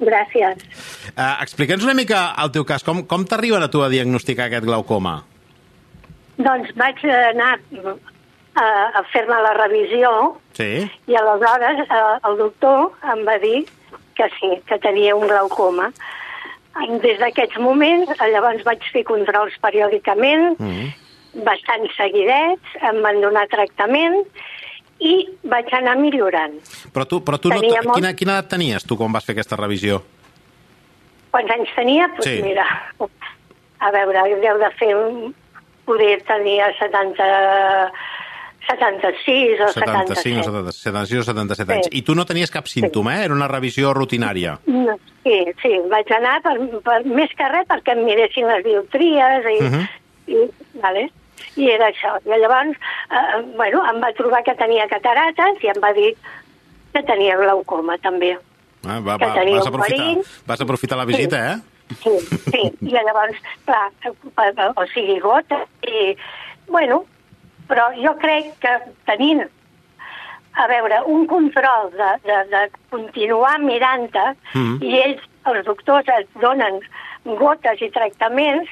Gràcies. 0.00 0.64
Uh, 1.12 1.36
Explica'ns 1.44 1.84
una 1.84 1.94
mica 1.94 2.30
el 2.42 2.50
teu 2.54 2.64
cas. 2.64 2.82
Com, 2.86 3.04
com 3.06 3.26
t'arriben 3.28 3.62
a 3.62 3.70
tu 3.70 3.84
a 3.84 3.90
diagnosticar 3.92 4.48
aquest 4.48 4.64
glaucoma? 4.66 5.18
Doncs 6.40 6.72
vaig 6.80 6.98
anar 7.06 7.52
a, 8.58 8.64
a 8.64 9.02
fer-me 9.12 9.36
la 9.44 9.52
revisió 9.60 10.10
Sí? 10.54 10.86
i 11.10 11.16
aleshores 11.18 11.80
eh, 11.84 12.02
el 12.28 12.36
doctor 12.38 12.92
em 13.12 13.24
va 13.26 13.34
dir 13.42 13.64
que 14.14 14.28
sí, 14.40 14.50
que 14.66 14.78
tenia 14.78 15.14
un 15.16 15.26
glaucoma. 15.28 15.92
Des 17.02 17.18
d'aquests 17.20 17.58
moments, 17.62 18.10
llavors 18.32 18.64
vaig 18.66 18.82
fer 18.92 19.04
controls 19.04 19.54
periòdicament, 19.62 20.56
Mm. 20.58 20.88
bastant 21.44 21.86
seguidets, 21.96 22.74
em 22.82 23.00
van 23.02 23.20
donar 23.20 23.46
tractament 23.48 24.20
i 25.00 25.28
vaig 25.42 25.72
anar 25.74 25.96
millorant. 25.98 26.58
Però 26.94 27.06
tu, 27.06 27.20
però 27.24 27.38
tu 27.38 27.48
no, 27.48 27.56
molt- 27.60 27.94
quina, 27.94 28.14
quina 28.14 28.32
edat 28.38 28.48
tenies 28.50 28.84
tu 28.86 28.96
quan 28.96 29.12
vas 29.12 29.24
fer 29.24 29.34
aquesta 29.34 29.56
revisió? 29.56 30.02
Quants 31.30 31.50
anys 31.50 31.70
tenia? 31.74 32.08
Doncs 32.08 32.24
Sí. 32.24 32.42
mira, 32.42 32.66
a 33.80 33.90
veure, 33.90 34.40
deu 34.40 34.58
de 34.58 34.70
fer... 34.78 34.94
un- 34.96 35.34
Poder 35.84 36.22
tenia 36.24 36.72
70, 36.78 37.92
76 38.66 39.60
o 39.60 39.68
75 39.72 40.14
77. 40.14 40.48
o 40.48 40.52
70, 40.52 40.72
76 40.72 41.20
o 41.20 41.24
77 41.24 41.72
anys. 41.72 41.88
Sí. 41.90 41.98
I 41.98 42.02
tu 42.02 42.14
no 42.14 42.24
tenies 42.26 42.50
cap 42.50 42.66
símptoma, 42.68 43.18
eh? 43.20 43.24
Era 43.28 43.34
una 43.34 43.48
revisió 43.48 43.92
rutinària. 43.94 44.58
No, 44.66 44.96
sí, 45.24 45.36
sí, 45.62 45.74
vaig 45.90 46.10
anar 46.16 46.40
per, 46.44 46.54
per, 46.84 47.00
més 47.06 47.32
que 47.36 47.48
res 47.52 47.66
perquè 47.70 47.92
em 47.96 48.04
miressin 48.04 48.46
les 48.50 48.64
dioptries 48.64 49.44
i, 49.52 49.58
uh 49.58 49.68
Mhm. 49.68 49.80
-huh. 49.80 49.88
i, 50.26 50.80
vale, 50.80 51.10
i 51.56 51.68
era 51.70 51.88
això. 51.90 52.16
I 52.24 52.38
llavors, 52.40 52.76
eh, 53.10 53.42
bueno, 53.56 53.84
em 53.90 54.00
va 54.02 54.12
trobar 54.12 54.42
que 54.44 54.54
tenia 54.54 54.88
catarates 54.88 55.62
i 55.62 55.66
em 55.68 55.80
va 55.82 55.92
dir 55.92 56.14
que 56.92 57.02
tenia 57.02 57.36
glaucoma 57.36 57.98
també. 57.98 58.38
Ah, 58.86 59.00
va, 59.00 59.16
va, 59.16 59.26
vas, 59.34 59.66
aprofitar, 59.66 60.16
vas 60.46 60.60
aprofitar 60.60 60.98
la 60.98 61.04
visita, 61.06 61.52
eh? 61.52 61.56
Sí, 62.02 62.18
sí. 62.50 62.72
I 62.80 62.90
llavors, 62.90 63.36
clar, 63.64 63.90
eh, 64.04 64.72
o 64.76 64.86
sigui, 64.94 65.18
gota 65.20 65.66
i... 65.82 66.16
Bueno, 66.66 67.04
però 67.68 67.90
jo 67.96 68.14
crec 68.20 68.52
que 68.60 68.74
tenint 69.06 69.44
a 70.54 70.66
veure, 70.70 71.00
un 71.10 71.26
control 71.26 71.90
de, 71.90 72.10
de, 72.28 72.36
de 72.52 72.60
continuar 72.90 73.58
mirant-te 73.60 74.26
Mhm. 74.54 74.76
i 74.82 74.98
ells, 75.02 75.22
els 75.50 75.64
doctors, 75.66 76.06
et 76.08 76.28
donen 76.40 76.78
gotes 77.24 77.80
i 77.82 77.90
tractaments, 77.90 78.68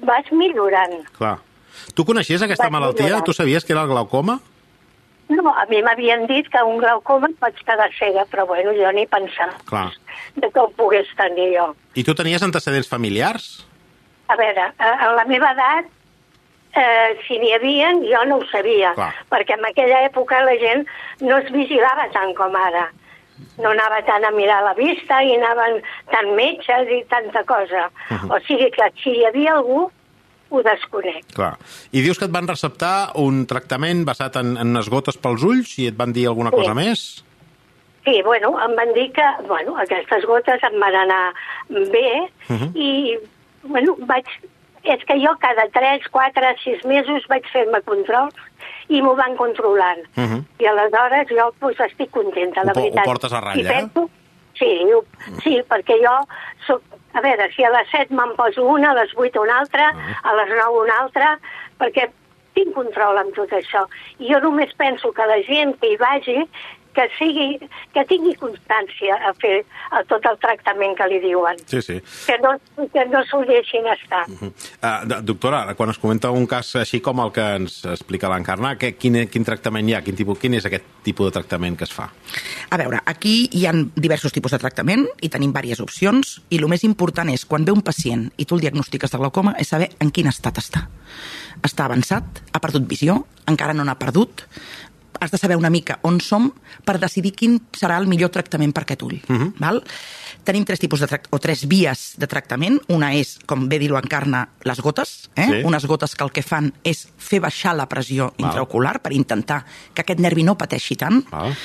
vas 0.00 0.24
millorant. 0.32 1.04
Clar. 1.18 1.38
Tu 1.94 2.04
coneixies 2.04 2.40
aquesta 2.42 2.64
Vaig 2.64 2.72
malaltia? 2.72 3.04
millorar. 3.04 3.24
Tu 3.24 3.32
sabies 3.34 3.64
que 3.64 3.72
era 3.74 3.82
el 3.82 3.88
glaucoma? 3.88 4.40
No, 5.28 5.50
a 5.50 5.66
mi 5.68 5.82
m'havien 5.82 6.26
dit 6.26 6.46
que 6.48 6.62
un 6.62 6.78
glaucoma 6.78 7.28
et 7.28 7.36
pots 7.38 7.62
quedar 7.66 7.90
cega, 7.98 8.24
però 8.30 8.46
bueno, 8.46 8.70
jo 8.72 8.92
ni 8.92 9.06
pensava 9.06 9.52
Clar. 9.66 9.90
de 10.36 10.50
que 10.50 10.60
ho 10.60 10.70
pogués 10.70 11.08
tenir 11.18 11.50
jo. 11.58 11.74
I 11.94 12.04
tu 12.04 12.14
tenies 12.14 12.42
antecedents 12.42 12.88
familiars? 12.88 13.66
A 14.28 14.36
veure, 14.36 14.72
a, 14.78 14.88
a 15.04 15.12
la 15.16 15.24
meva 15.24 15.50
edat, 15.52 15.86
eh, 16.76 17.16
si 17.26 17.38
n'hi 17.38 17.52
havia, 17.56 17.92
jo 18.04 18.24
no 18.28 18.36
ho 18.38 18.46
sabia, 18.50 18.92
Clar. 18.94 19.12
perquè 19.30 19.54
en 19.58 19.64
aquella 19.68 20.04
època 20.06 20.42
la 20.44 20.56
gent 20.60 20.86
no 21.20 21.38
es 21.38 21.50
vigilava 21.52 22.08
tant 22.12 22.34
com 22.34 22.54
ara. 22.56 22.88
No 23.60 23.68
anava 23.70 23.98
tant 24.06 24.24
a 24.24 24.30
mirar 24.32 24.62
la 24.64 24.72
vista 24.74 25.18
i 25.22 25.34
anaven 25.36 25.82
tant 26.10 26.30
metges 26.36 26.88
i 26.88 27.02
tanta 27.08 27.42
cosa. 27.44 27.90
Mhm. 28.10 28.30
O 28.30 28.40
sigui 28.46 28.70
que 28.70 28.90
si 29.02 29.10
hi 29.10 29.24
havia 29.26 29.54
algú, 29.56 29.90
ho 30.48 30.62
desconec. 30.62 31.24
Clar. 31.34 31.56
I 31.92 32.00
dius 32.00 32.18
que 32.18 32.24
et 32.24 32.30
van 32.32 32.46
receptar 32.48 33.12
un 33.16 33.46
tractament 33.46 34.04
basat 34.06 34.36
en, 34.36 34.56
en 34.56 34.68
unes 34.76 34.88
gotes 34.88 35.16
pels 35.18 35.42
ulls 35.42 35.78
i 35.78 35.88
et 35.88 35.96
van 35.96 36.12
dir 36.12 36.28
alguna 36.28 36.50
Sí. 36.50 36.56
cosa 36.56 36.74
més? 36.74 37.24
Sí, 38.06 38.22
bueno, 38.22 38.54
em 38.62 38.76
van 38.76 38.92
dir 38.94 39.10
que 39.12 39.24
bueno, 39.48 39.76
aquestes 39.82 40.24
gotes 40.24 40.62
em 40.62 40.78
van 40.80 40.94
anar 40.94 41.34
bé 41.68 42.30
Mhm. 42.48 42.70
i 42.76 43.18
bueno, 43.64 43.96
vaig... 44.06 44.24
És 44.86 45.02
que 45.04 45.16
jo 45.18 45.32
cada 45.42 45.66
3, 45.74 46.04
4, 46.14 46.52
6 46.64 46.84
mesos 46.86 47.24
vaig 47.28 47.46
fer-me 47.52 47.80
controls 47.82 48.34
i 48.88 49.00
m'ho 49.02 49.14
van 49.18 49.34
controlant. 49.36 50.04
Mhm. 50.16 50.44
I 50.62 50.66
aleshores 50.70 51.28
jo 51.30 51.48
pues, 51.60 51.80
estic 51.80 52.10
contenta, 52.14 52.62
la 52.64 52.70
Ho 52.72 52.74
po- 52.74 52.80
ho 52.80 52.84
veritat. 52.84 53.04
portes 53.04 53.32
a 53.32 53.40
ratlla, 53.40 53.62
I 53.62 53.66
eh? 53.66 53.72
penso, 53.74 54.10
sí, 54.54 54.70
ho, 54.94 55.04
sí, 55.42 55.62
perquè 55.68 55.98
jo 56.04 56.14
soc... 56.66 56.82
A 57.16 57.20
veure, 57.24 57.46
si 57.54 57.64
a 57.64 57.70
les 57.72 57.88
7 57.90 58.12
me'n 58.12 58.34
poso 58.36 58.62
una, 58.68 58.90
a 58.90 58.94
les 58.98 59.10
8 59.16 59.40
una 59.40 59.58
altra, 59.62 59.86
Ah. 59.88 60.20
a 60.22 60.34
les 60.36 60.50
9 60.52 60.82
una 60.84 60.98
altra, 61.00 61.38
perquè 61.80 62.10
tinc 62.54 62.74
control 62.74 63.16
amb 63.18 63.34
tot 63.34 63.48
això. 63.56 63.86
I 64.18 64.28
jo 64.32 64.38
només 64.40 64.72
penso 64.76 65.12
que 65.12 65.24
la 65.26 65.38
gent 65.48 65.78
que 65.80 65.92
hi 65.92 65.96
vagi 65.96 66.36
que, 66.96 67.06
sigui, 67.18 67.48
que 67.92 68.04
tingui 68.08 68.32
constància 68.40 69.18
a 69.28 69.32
fer 69.36 69.60
a 69.92 70.02
tot 70.08 70.24
el 70.30 70.38
tractament 70.40 70.96
que 70.96 71.08
li 71.10 71.20
diuen. 71.22 71.60
Sí, 71.68 71.82
sí. 71.84 71.98
Que 72.24 72.38
no, 72.40 72.54
que 72.94 73.04
no 73.10 73.22
s'ho 73.28 73.42
deixin 73.48 73.88
estar. 73.92 74.24
Uh, 74.32 75.20
doctora, 75.26 75.62
quan 75.76 75.92
es 75.92 76.00
comenta 76.00 76.32
un 76.32 76.48
cas 76.50 76.72
així 76.80 77.02
com 77.04 77.20
el 77.24 77.32
que 77.36 77.44
ens 77.60 77.78
explica 77.92 78.30
l'Encarna, 78.32 78.74
quin, 78.80 79.22
quin 79.32 79.46
tractament 79.46 79.90
hi 79.90 79.96
ha? 79.98 80.02
Quin, 80.06 80.16
tipus, 80.18 80.40
quin 80.40 80.56
és 80.56 80.68
aquest 80.68 80.88
tipus 81.06 81.28
de 81.28 81.36
tractament 81.36 81.76
que 81.76 81.86
es 81.86 81.92
fa? 81.92 82.08
A 82.72 82.80
veure, 82.80 83.02
aquí 83.06 83.36
hi 83.52 83.66
ha 83.68 83.74
diversos 83.76 84.34
tipus 84.34 84.56
de 84.56 84.62
tractament 84.62 85.06
i 85.20 85.30
tenim 85.32 85.52
diverses 85.52 85.84
opcions 85.84 86.38
i 86.48 86.60
el 86.60 86.68
més 86.72 86.86
important 86.88 87.28
és, 87.32 87.44
quan 87.48 87.68
ve 87.68 87.76
un 87.76 87.84
pacient 87.84 88.30
i 88.36 88.48
tu 88.48 88.56
el 88.56 88.64
diagnostiques 88.64 89.12
de 89.12 89.20
glaucoma, 89.20 89.54
és 89.60 89.68
saber 89.74 89.92
en 90.00 90.10
quin 90.10 90.32
estat 90.32 90.58
està. 90.62 90.86
Està 91.64 91.86
avançat, 91.86 92.42
ha 92.52 92.60
perdut 92.60 92.88
visió, 92.88 93.22
encara 93.48 93.74
no 93.76 93.84
n'ha 93.86 93.96
perdut, 94.00 94.44
has 95.20 95.30
de 95.30 95.38
saber 95.38 95.56
una 95.56 95.70
mica 95.70 95.98
on 96.02 96.20
som 96.20 96.50
per 96.84 96.98
decidir 97.02 97.34
quin 97.36 97.58
serà 97.76 97.98
el 98.00 98.06
millor 98.10 98.30
tractament 98.34 98.74
per 98.74 98.82
aquest 98.84 99.02
ull. 99.02 99.20
Uh 99.28 99.36
-huh. 99.36 99.52
val? 99.58 99.82
Tenim 100.44 100.64
tres 100.64 100.78
tipus 100.78 101.00
de 101.00 101.20
o 101.30 101.38
tres 101.38 101.66
vies 101.66 102.14
de 102.16 102.26
tractament. 102.26 102.80
Una 102.88 103.14
és, 103.14 103.38
com 103.46 103.68
bé 103.68 103.78
dir-ho 103.78 103.98
encarna, 103.98 104.48
les 104.62 104.80
gotes. 104.80 105.30
Eh? 105.34 105.46
Sí. 105.46 105.62
Unes 105.64 105.84
gotes 105.86 106.14
que 106.14 106.24
el 106.24 106.30
que 106.30 106.42
fan 106.42 106.72
és 106.84 107.08
fer 107.16 107.40
baixar 107.40 107.74
la 107.74 107.88
pressió 107.88 108.32
intraocular 108.36 109.00
per 109.02 109.12
intentar 109.12 109.64
que 109.92 110.02
aquest 110.02 110.20
nervi 110.20 110.42
no 110.42 110.56
pateixi 110.56 110.96
tant. 110.96 111.24
Val. 111.30 111.56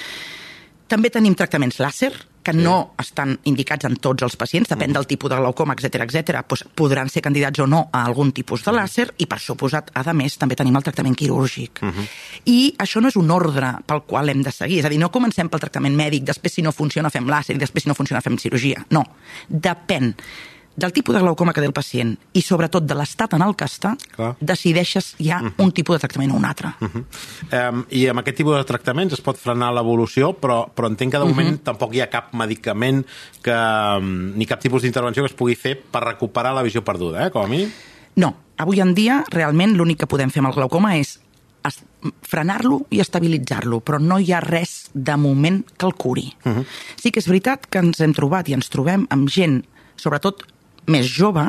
També 0.92 1.08
tenim 1.08 1.38
tractaments 1.40 1.80
làser, 1.80 2.12
que 2.44 2.52
no 2.58 2.96
estan 3.00 3.36
indicats 3.48 3.86
en 3.88 3.96
tots 4.02 4.26
els 4.26 4.36
pacients, 4.36 4.68
depèn 4.68 4.92
del 4.92 5.06
tipus 5.08 5.30
de 5.32 5.38
glaucoma, 5.40 5.76
etc 5.78 6.04
etc. 6.04 6.42
Doncs 6.50 6.66
podran 6.76 7.10
ser 7.10 7.22
candidats 7.24 7.62
o 7.64 7.68
no 7.70 7.86
a 7.94 8.04
algun 8.04 8.34
tipus 8.36 8.66
de 8.66 8.74
làser 8.76 9.08
i, 9.18 9.28
per 9.30 9.40
suposat, 9.40 9.94
a 9.96 10.14
més, 10.18 10.36
també 10.42 10.58
tenim 10.60 10.76
el 10.76 10.84
tractament 10.84 11.16
quirúrgic. 11.16 11.84
I 12.50 12.74
això 12.82 13.00
no 13.00 13.08
és 13.08 13.16
un 13.16 13.32
ordre 13.32 13.72
pel 13.88 14.04
qual 14.10 14.34
hem 14.34 14.42
de 14.44 14.52
seguir. 14.52 14.82
És 14.82 14.90
a 14.90 14.92
dir, 14.92 15.00
no 15.00 15.12
comencem 15.14 15.50
pel 15.50 15.64
tractament 15.64 15.96
mèdic, 15.96 16.26
després 16.28 16.60
si 16.60 16.66
no 16.66 16.74
funciona 16.76 17.14
fem 17.14 17.30
làser 17.30 17.56
i 17.56 17.62
després 17.62 17.86
si 17.86 17.90
no 17.90 17.96
funciona 17.96 18.22
fem 18.26 18.38
cirurgia. 18.42 18.84
No. 18.90 19.06
Depèn 19.48 20.12
del 20.82 20.94
tipus 20.94 21.16
de 21.16 21.22
glaucoma 21.22 21.54
que 21.54 21.62
té 21.62 21.70
el 21.70 21.76
pacient 21.76 22.16
i 22.34 22.42
sobretot 22.44 22.86
de 22.88 22.98
l'estat 22.98 23.36
en 23.38 23.46
el 23.46 23.56
que 23.58 23.68
està, 23.70 23.94
Clar. 24.16 24.34
decideixes 24.42 25.14
ja 25.22 25.40
un 25.62 25.72
tipus 25.72 25.96
de 25.98 26.02
tractament 26.04 26.34
o 26.34 26.40
un 26.40 26.48
altre. 26.50 26.74
Um, 26.82 27.86
I 27.90 28.08
amb 28.12 28.24
aquest 28.24 28.42
tipus 28.42 28.58
de 28.58 28.66
tractaments 28.68 29.16
es 29.18 29.24
pot 29.24 29.40
frenar 29.40 29.72
l'evolució, 29.76 30.34
però, 30.38 30.64
però 30.74 30.90
entenc 30.92 31.14
que 31.14 31.22
de 31.22 31.30
moment 31.30 31.62
tampoc 31.72 31.96
hi 31.96 32.04
ha 32.04 32.10
cap 32.12 32.34
medicament 32.38 33.04
que, 33.44 33.56
um, 33.56 34.32
ni 34.36 34.50
cap 34.50 34.62
tipus 34.64 34.86
d'intervenció 34.86 35.24
que 35.24 35.32
es 35.32 35.38
pugui 35.38 35.56
fer 35.56 35.78
per 35.80 36.04
recuperar 36.06 36.56
la 36.58 36.66
visió 36.66 36.84
perduda, 36.84 37.28
eh, 37.28 37.32
com 37.32 37.46
a 37.46 37.52
mínim. 37.52 37.72
No, 38.16 38.36
avui 38.58 38.82
en 38.84 38.96
dia 38.98 39.22
realment 39.32 39.78
l'únic 39.78 40.04
que 40.04 40.10
podem 40.10 40.32
fer 40.34 40.42
amb 40.44 40.52
el 40.52 40.58
glaucoma 40.60 40.98
és 41.00 41.20
frenar-lo 42.26 42.86
i 42.90 43.02
estabilitzar-lo, 43.04 43.82
però 43.86 44.00
no 44.02 44.18
hi 44.20 44.32
ha 44.34 44.40
res 44.42 44.90
de 44.94 45.16
moment 45.20 45.62
que 45.78 45.86
el 45.86 45.94
curi. 45.94 46.34
Uh 46.44 46.52
-huh. 46.52 46.66
Sí 46.98 47.12
que 47.12 47.20
és 47.20 47.28
veritat 47.28 47.68
que 47.70 47.80
ens 47.80 48.00
hem 48.00 48.14
trobat 48.14 48.50
i 48.50 48.54
ens 48.54 48.70
trobem 48.70 49.06
amb 49.10 49.30
gent, 49.30 49.66
sobretot 49.96 50.44
més 50.88 51.08
jove, 51.08 51.44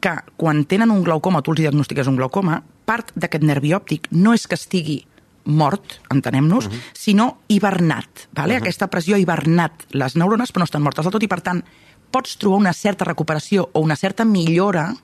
que 0.00 0.14
quan 0.36 0.64
tenen 0.64 0.90
un 0.90 1.02
glaucoma, 1.06 1.42
tu 1.42 1.52
els 1.52 1.60
diagnostiques 1.60 2.06
un 2.06 2.16
glaucoma, 2.16 2.62
part 2.86 3.10
d'aquest 3.14 3.44
nervi 3.44 3.74
òptic 3.74 4.08
no 4.10 4.34
és 4.36 4.46
que 4.46 4.58
estigui 4.58 5.02
mort, 5.48 6.00
entenem-nos, 6.12 6.66
uh 6.66 6.72
-huh. 6.72 6.80
sinó 6.92 7.38
hibernat. 7.48 8.28
Vale? 8.32 8.54
Uh 8.54 8.58
-huh. 8.58 8.62
Aquesta 8.62 8.88
pressió 8.88 9.16
ha 9.16 9.18
hibernat 9.18 9.72
les 9.90 10.14
neurones, 10.14 10.52
però 10.52 10.58
no 10.58 10.64
estan 10.64 10.82
mortes 10.82 11.04
del 11.04 11.12
tot, 11.12 11.22
i 11.22 11.28
per 11.28 11.40
tant 11.40 11.64
pots 12.10 12.36
trobar 12.36 12.58
una 12.58 12.72
certa 12.72 13.04
recuperació 13.04 13.68
o 13.72 13.80
una 13.80 13.96
certa 13.96 14.24
millora 14.24 14.94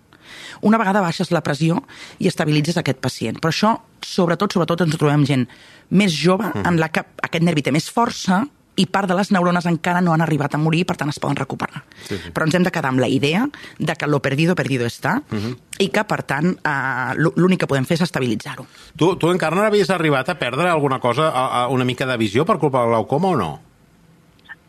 una 0.60 0.78
vegada 0.78 1.00
baixes 1.00 1.30
la 1.30 1.42
pressió 1.42 1.82
i 2.18 2.28
estabilitzes 2.28 2.76
aquest 2.76 2.98
pacient. 2.98 3.38
Però 3.40 3.52
això, 3.52 3.80
sobretot, 4.00 4.52
sobretot 4.52 4.80
ens 4.80 4.96
trobem 4.96 5.24
gent 5.26 5.48
més 5.90 6.12
jove, 6.12 6.50
en 6.64 6.80
la 6.80 6.88
que 6.88 7.04
aquest 7.22 7.44
nervi 7.44 7.62
té 7.62 7.72
més 7.72 7.90
força 7.90 8.46
i 8.76 8.86
part 8.86 9.08
de 9.08 9.14
les 9.14 9.30
neurones 9.32 9.66
encara 9.70 10.00
no 10.02 10.12
han 10.14 10.22
arribat 10.24 10.54
a 10.54 10.58
morir 10.58 10.84
per 10.86 10.96
tant 10.98 11.10
es 11.12 11.20
poden 11.22 11.36
recuperar. 11.36 11.84
Sí, 12.02 12.16
sí. 12.16 12.32
Però 12.34 12.46
ens 12.46 12.54
hem 12.54 12.64
de 12.66 12.72
quedar 12.74 12.90
amb 12.90 13.02
la 13.02 13.08
idea 13.08 13.46
de 13.78 13.94
que 13.96 14.06
lo 14.06 14.20
perdido, 14.20 14.54
perdido 14.54 14.86
està 14.86 15.22
uh 15.30 15.36
-huh. 15.36 15.56
i 15.78 15.88
que, 15.88 16.04
per 16.04 16.22
tant, 16.22 16.58
eh, 16.64 17.14
l'únic 17.16 17.60
que 17.60 17.66
podem 17.66 17.84
fer 17.84 17.94
és 17.94 18.02
estabilitzar-ho. 18.02 18.66
Tu, 18.96 19.16
tu 19.16 19.30
encara 19.30 19.66
havies 19.66 19.90
arribat 19.90 20.28
a 20.28 20.38
perdre 20.38 20.68
alguna 20.68 20.98
cosa, 20.98 21.28
a, 21.28 21.64
a 21.64 21.68
una 21.68 21.84
mica 21.84 22.06
de 22.06 22.16
visió 22.16 22.44
per 22.44 22.58
culpa 22.58 22.80
del 22.80 22.88
glaucoma 22.88 23.28
o 23.28 23.36
no? 23.36 23.60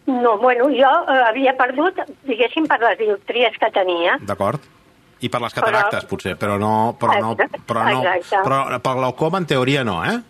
No, 0.06 0.38
bueno, 0.38 0.66
jo 0.66 0.92
eh, 1.10 1.24
havia 1.30 1.56
perdut, 1.58 1.98
diguéssim, 2.24 2.68
per 2.68 2.80
les 2.80 2.98
dioptries 3.00 3.58
que 3.58 3.72
tenia. 3.72 4.20
D'acord? 4.22 4.62
I 5.22 5.30
per 5.30 5.42
les 5.42 5.54
cataractes, 5.54 6.04
Però- 6.04 6.10
potser, 6.10 6.38
però 6.38 6.60
no... 6.60 6.96
Però 7.00 7.20
no, 7.20 7.36
però 7.66 7.84
no, 7.84 8.04
exacte. 8.14 8.44
però 8.44 8.80
per 8.80 8.94
glaucoma, 8.94 9.40
en 9.40 9.46
teoria, 9.46 9.84
no, 9.84 10.04
eh? 10.06 10.22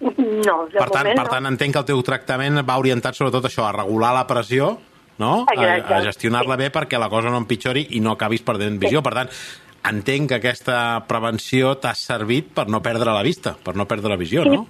No, 0.00 0.66
de 0.68 0.76
Per 0.76 0.90
tant, 0.90 1.06
moment 1.06 1.18
per 1.18 1.28
tant, 1.30 1.46
no. 1.46 1.52
entenc 1.54 1.72
que 1.72 1.80
el 1.80 1.88
teu 1.88 2.02
tractament 2.04 2.60
va 2.68 2.78
orientat 2.80 3.16
sobretot 3.16 3.46
a 3.46 3.50
això, 3.50 3.64
a 3.64 3.72
regular 3.72 4.12
la 4.16 4.26
pressió, 4.28 4.74
no? 5.18 5.32
A, 5.48 5.54
Exacte. 5.54 5.94
a 5.94 6.00
gestionar-la 6.04 6.58
bé 6.60 6.70
perquè 6.74 7.00
la 7.00 7.08
cosa 7.12 7.32
no 7.32 7.40
empitjori 7.40 7.86
i 7.96 8.02
no 8.04 8.12
acabis 8.12 8.44
perdent 8.44 8.76
visió. 8.82 9.02
Per 9.02 9.14
tant, 9.16 9.32
entenc 9.88 10.28
que 10.30 10.40
aquesta 10.40 10.78
prevenció 11.08 11.76
t'ha 11.80 11.94
servit 11.96 12.52
per 12.56 12.66
no 12.68 12.82
perdre 12.84 13.14
la 13.14 13.24
vista, 13.24 13.56
per 13.64 13.76
no 13.76 13.88
perdre 13.88 14.12
la 14.12 14.20
visió, 14.20 14.44
no? 14.44 14.66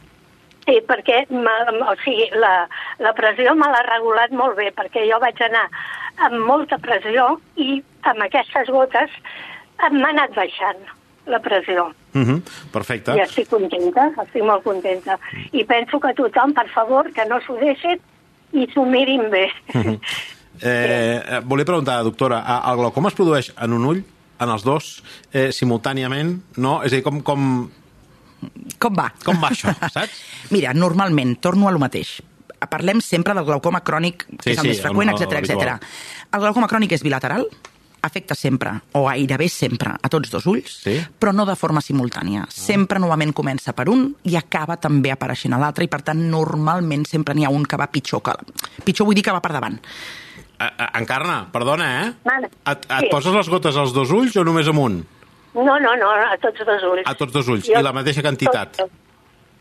Sí, 0.67 0.81
perquè 0.83 1.25
o 1.31 1.95
sigui, 2.03 2.27
la, 2.43 2.67
la 2.99 3.13
pressió 3.15 3.55
me 3.55 3.69
l'ha 3.71 3.85
regulat 3.87 4.33
molt 4.35 4.57
bé, 4.59 4.73
perquè 4.75 5.05
jo 5.11 5.21
vaig 5.23 5.43
anar 5.47 5.69
amb 6.27 6.41
molta 6.47 6.79
pressió 6.83 7.37
i 7.61 7.83
amb 8.03 8.23
aquestes 8.27 8.71
gotes 8.75 9.13
m'ha 9.93 10.11
anat 10.11 10.35
baixant 10.35 10.96
la 11.27 11.41
pressió. 11.41 11.87
Uh 12.15 12.21
-huh. 12.21 12.43
Perfecte. 12.73 13.17
I 13.17 13.21
estic 13.21 13.49
contenta, 13.49 14.11
estic 14.23 14.43
molt 14.43 14.63
contenta. 14.63 15.19
I 15.53 15.65
penso 15.65 16.01
que 16.01 16.15
tothom, 16.15 16.53
per 16.55 16.69
favor, 16.71 17.13
que 17.13 17.25
no 17.27 17.41
s'ho 17.41 17.57
deixin 17.57 18.01
i 18.53 18.67
s'ho 18.73 18.85
mirin 18.85 19.31
bé. 19.31 19.51
Eh, 19.75 21.23
eh, 21.29 21.41
volia 21.45 21.65
preguntar, 21.65 22.03
doctora, 22.03 22.39
eh, 22.39 22.71
el 22.71 22.77
glaucoma 22.77 23.09
es 23.09 23.15
produeix 23.15 23.53
en 23.61 23.73
un 23.73 23.85
ull, 23.85 24.05
en 24.41 24.49
els 24.49 24.63
dos, 24.63 25.03
eh, 25.33 25.51
simultàniament, 25.53 26.41
no? 26.57 26.83
És 26.83 26.93
a 26.93 26.97
dir, 26.97 27.03
com, 27.03 27.21
com, 27.23 27.71
Com 28.79 28.95
va? 28.95 29.13
com 29.25 29.37
va 29.43 29.51
això, 29.51 29.73
saps? 29.93 30.23
Mira, 30.51 30.73
normalment, 30.75 31.37
torno 31.41 31.69
a 31.69 31.73
lo 31.73 31.79
mateix. 31.79 32.23
Parlem 32.71 33.01
sempre 33.01 33.35
del 33.35 33.45
glaucoma 33.45 33.83
crònic, 33.85 34.27
que 34.27 34.43
Sí, 34.43 34.51
és 34.51 34.59
el 34.59 34.63
sí, 34.63 34.69
més 34.69 34.81
freqüent, 34.81 35.11
etc 35.11 35.33
etc. 35.43 35.77
El 36.33 36.41
glaucoma 36.41 36.69
crònic 36.69 36.93
és 36.93 37.03
bilateral, 37.03 37.47
afecta 38.03 38.35
sempre, 38.35 38.71
o 38.93 39.07
gairebé 39.07 39.49
sempre, 39.49 39.95
a 40.01 40.09
tots 40.09 40.31
dos 40.31 40.47
ulls, 40.47 40.81
Sí. 40.85 41.01
però 41.19 41.33
no 41.35 41.45
de 41.47 41.57
forma 41.57 41.81
simultània. 41.81 42.45
Sempre 42.49 42.99
normalment 42.99 43.33
comença 43.35 43.73
per 43.73 43.89
un 43.89 44.15
i 44.25 44.37
acaba 44.37 44.77
també 44.77 45.11
apareixent 45.11 45.55
a 45.55 45.59
l'altre, 45.59 45.85
i 45.85 45.89
per 45.89 46.03
tant 46.03 46.21
normalment 46.31 47.05
sempre 47.07 47.35
n'hi 47.35 47.45
ha 47.45 47.51
un 47.51 47.65
que 47.65 47.77
va 47.77 47.89
pitjor 47.91 48.23
que... 48.23 48.33
Pitjor 48.85 49.07
vull 49.07 49.15
dir 49.17 49.23
que 49.25 49.33
va 49.33 49.41
per 49.41 49.53
davant. 49.53 49.79
Eh, 50.59 50.65
eh, 50.65 50.87
Encarna, 51.01 51.49
perdona, 51.53 52.07
eh? 52.07 52.13
Vale. 52.25 52.47
Et, 52.67 52.87
et 52.91 53.01
Sí. 53.05 53.09
poses 53.11 53.35
les 53.35 53.49
gotes 53.49 53.77
als 53.77 53.93
dos 53.93 54.11
ulls 54.11 54.37
o 54.37 54.45
només 54.45 54.69
amb 54.69 54.79
un? 54.79 55.07
No, 55.57 55.79
no, 55.81 55.97
no, 55.97 56.11
a 56.11 56.37
tots 56.41 56.59
dos 56.65 56.83
ulls. 56.85 57.03
A 57.07 57.15
tots 57.15 57.33
dos 57.33 57.49
ulls, 57.49 57.69
i 57.69 57.83
la 57.83 57.93
mateixa 57.93 58.23
quantitat? 58.23 58.77
Tot, 58.77 58.87
tot. 58.91 58.91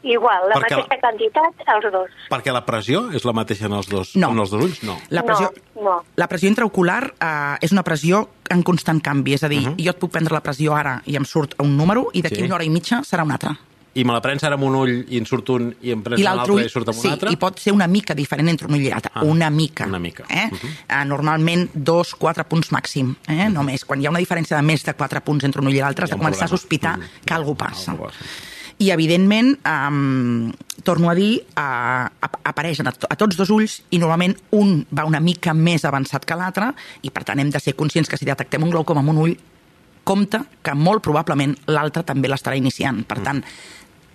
Igual, 0.06 0.50
la 0.50 0.56
Perquè 0.60 0.76
la- 0.78 0.84
mateixa 0.84 1.02
quantitat 1.02 1.68
als 1.74 1.86
dos. 1.92 2.10
Perquè 2.30 2.54
la 2.54 2.62
pressió 2.64 3.08
és 3.12 3.26
la 3.26 3.34
mateixa 3.34 3.66
en 3.66 3.74
els 3.74 3.88
dos, 3.90 4.16
No. 4.16 4.30
en 4.32 4.40
els 4.40 4.52
dos 4.52 4.64
ulls? 4.64 4.84
No. 4.84 5.00
La 5.10 5.24
pressió, 5.24 5.52
No, 5.76 5.82
no. 5.82 5.96
La 6.16 6.28
pressió 6.28 6.48
intraocular 6.48 7.14
eh, 7.20 7.58
és 7.66 7.72
una 7.72 7.82
pressió 7.84 8.30
en 8.50 8.62
constant 8.62 9.02
canvi, 9.02 9.34
és 9.34 9.44
a 9.44 9.50
dir, 9.50 9.64
uh 9.68 9.72
-huh. 9.74 9.84
jo 9.84 9.90
et 9.90 9.98
puc 9.98 10.12
prendre 10.12 10.34
la 10.34 10.42
pressió 10.42 10.76
ara 10.76 11.02
i 11.06 11.16
em 11.16 11.26
surt 11.26 11.56
un 11.60 11.76
número 11.76 12.10
i 12.14 12.22
d'aquí 12.22 12.36
Mhm. 12.36 12.40
Sí. 12.42 12.46
una 12.46 12.56
hora 12.56 12.64
i 12.66 12.70
mitja 12.70 13.02
serà 13.02 13.24
un 13.24 13.32
altre. 13.32 13.50
I 13.98 14.04
me 14.04 14.12
la 14.12 14.20
prens 14.22 14.44
ara 14.44 14.56
amb 14.56 14.64
un 14.66 14.76
ull 14.76 15.06
i 15.10 15.18
en 15.18 15.26
surt 15.26 15.50
un 15.50 15.74
i 15.82 15.90
em 15.92 16.04
prens 16.04 16.20
I 16.20 16.24
l'altre 16.24 16.66
i 16.66 16.70
surt 16.70 16.88
amb 16.90 16.98
sí, 17.00 17.08
un 17.08 17.14
altre? 17.14 17.32
i 17.32 17.38
pot 17.38 17.58
ser 17.60 17.72
una 17.74 17.88
mica 17.88 18.14
diferent 18.14 18.50
entre 18.50 18.68
un 18.68 18.74
ull 18.74 18.82
i 18.82 18.90
l'altre. 18.90 19.10
Ah, 19.16 19.24
una 19.24 19.50
mica. 19.50 19.86
una 19.88 20.00
mica. 20.00 20.26
Eh? 20.30 20.50
Mhm. 20.52 21.02
eh, 21.02 21.06
normalment 21.06 21.72
dos, 21.74 22.14
quatre 22.14 22.44
punts 22.44 22.72
màxim. 22.74 23.16
Eh? 23.28 23.50
Només. 23.50 23.86
Quan 23.86 24.02
hi 24.02 24.06
ha 24.06 24.10
una 24.10 24.20
diferència 24.20 24.58
de 24.58 24.62
més 24.62 24.84
de 24.84 24.94
quatre 24.94 25.22
punts 25.22 25.46
entre 25.46 25.62
un 25.62 25.68
ull 25.68 25.76
i 25.76 25.80
l'altre, 25.80 26.04
has 26.04 26.10
de 26.12 26.18
començar 26.18 26.44
a 26.44 26.48
problema. 26.48 26.58
sospitar 26.58 26.98
Mhm. 27.00 27.06
que 27.26 27.34
alguna 27.34 27.58
passa. 27.58 27.92
Algú 27.92 28.04
passa. 28.06 28.20
I, 28.78 28.90
evidentment, 28.92 29.54
um, 29.64 30.52
torno 30.84 31.10
a 31.10 31.16
dir, 31.16 31.46
uh, 31.56 32.30
apareixen 32.44 32.90
a, 32.90 32.92
a 32.92 33.16
tots 33.16 33.38
dos 33.40 33.52
ulls 33.56 33.78
i 33.96 34.00
normalment 34.02 34.36
un 34.58 34.82
va 34.92 35.06
una 35.08 35.22
mica 35.24 35.54
més 35.56 35.86
avançat 35.88 36.28
que 36.28 36.36
l'altre 36.36 36.74
i, 37.02 37.12
per 37.12 37.24
tant, 37.24 37.40
hem 37.40 37.54
de 37.54 37.62
ser 37.64 37.76
conscients 37.80 38.12
que 38.12 38.20
si 38.20 38.28
detectem 38.28 38.64
un 38.64 38.74
glaucoma 38.76 39.04
amb 39.04 39.14
un 39.16 39.22
ull, 39.24 39.38
compte 40.06 40.42
que 40.62 40.76
molt 40.78 41.04
probablement 41.04 41.56
l'altre 41.72 42.04
també 42.06 42.30
l'estarà 42.30 42.60
iniciant. 42.60 43.02
Mm. 43.02 43.08
Per 43.10 43.24
tant, 43.24 43.42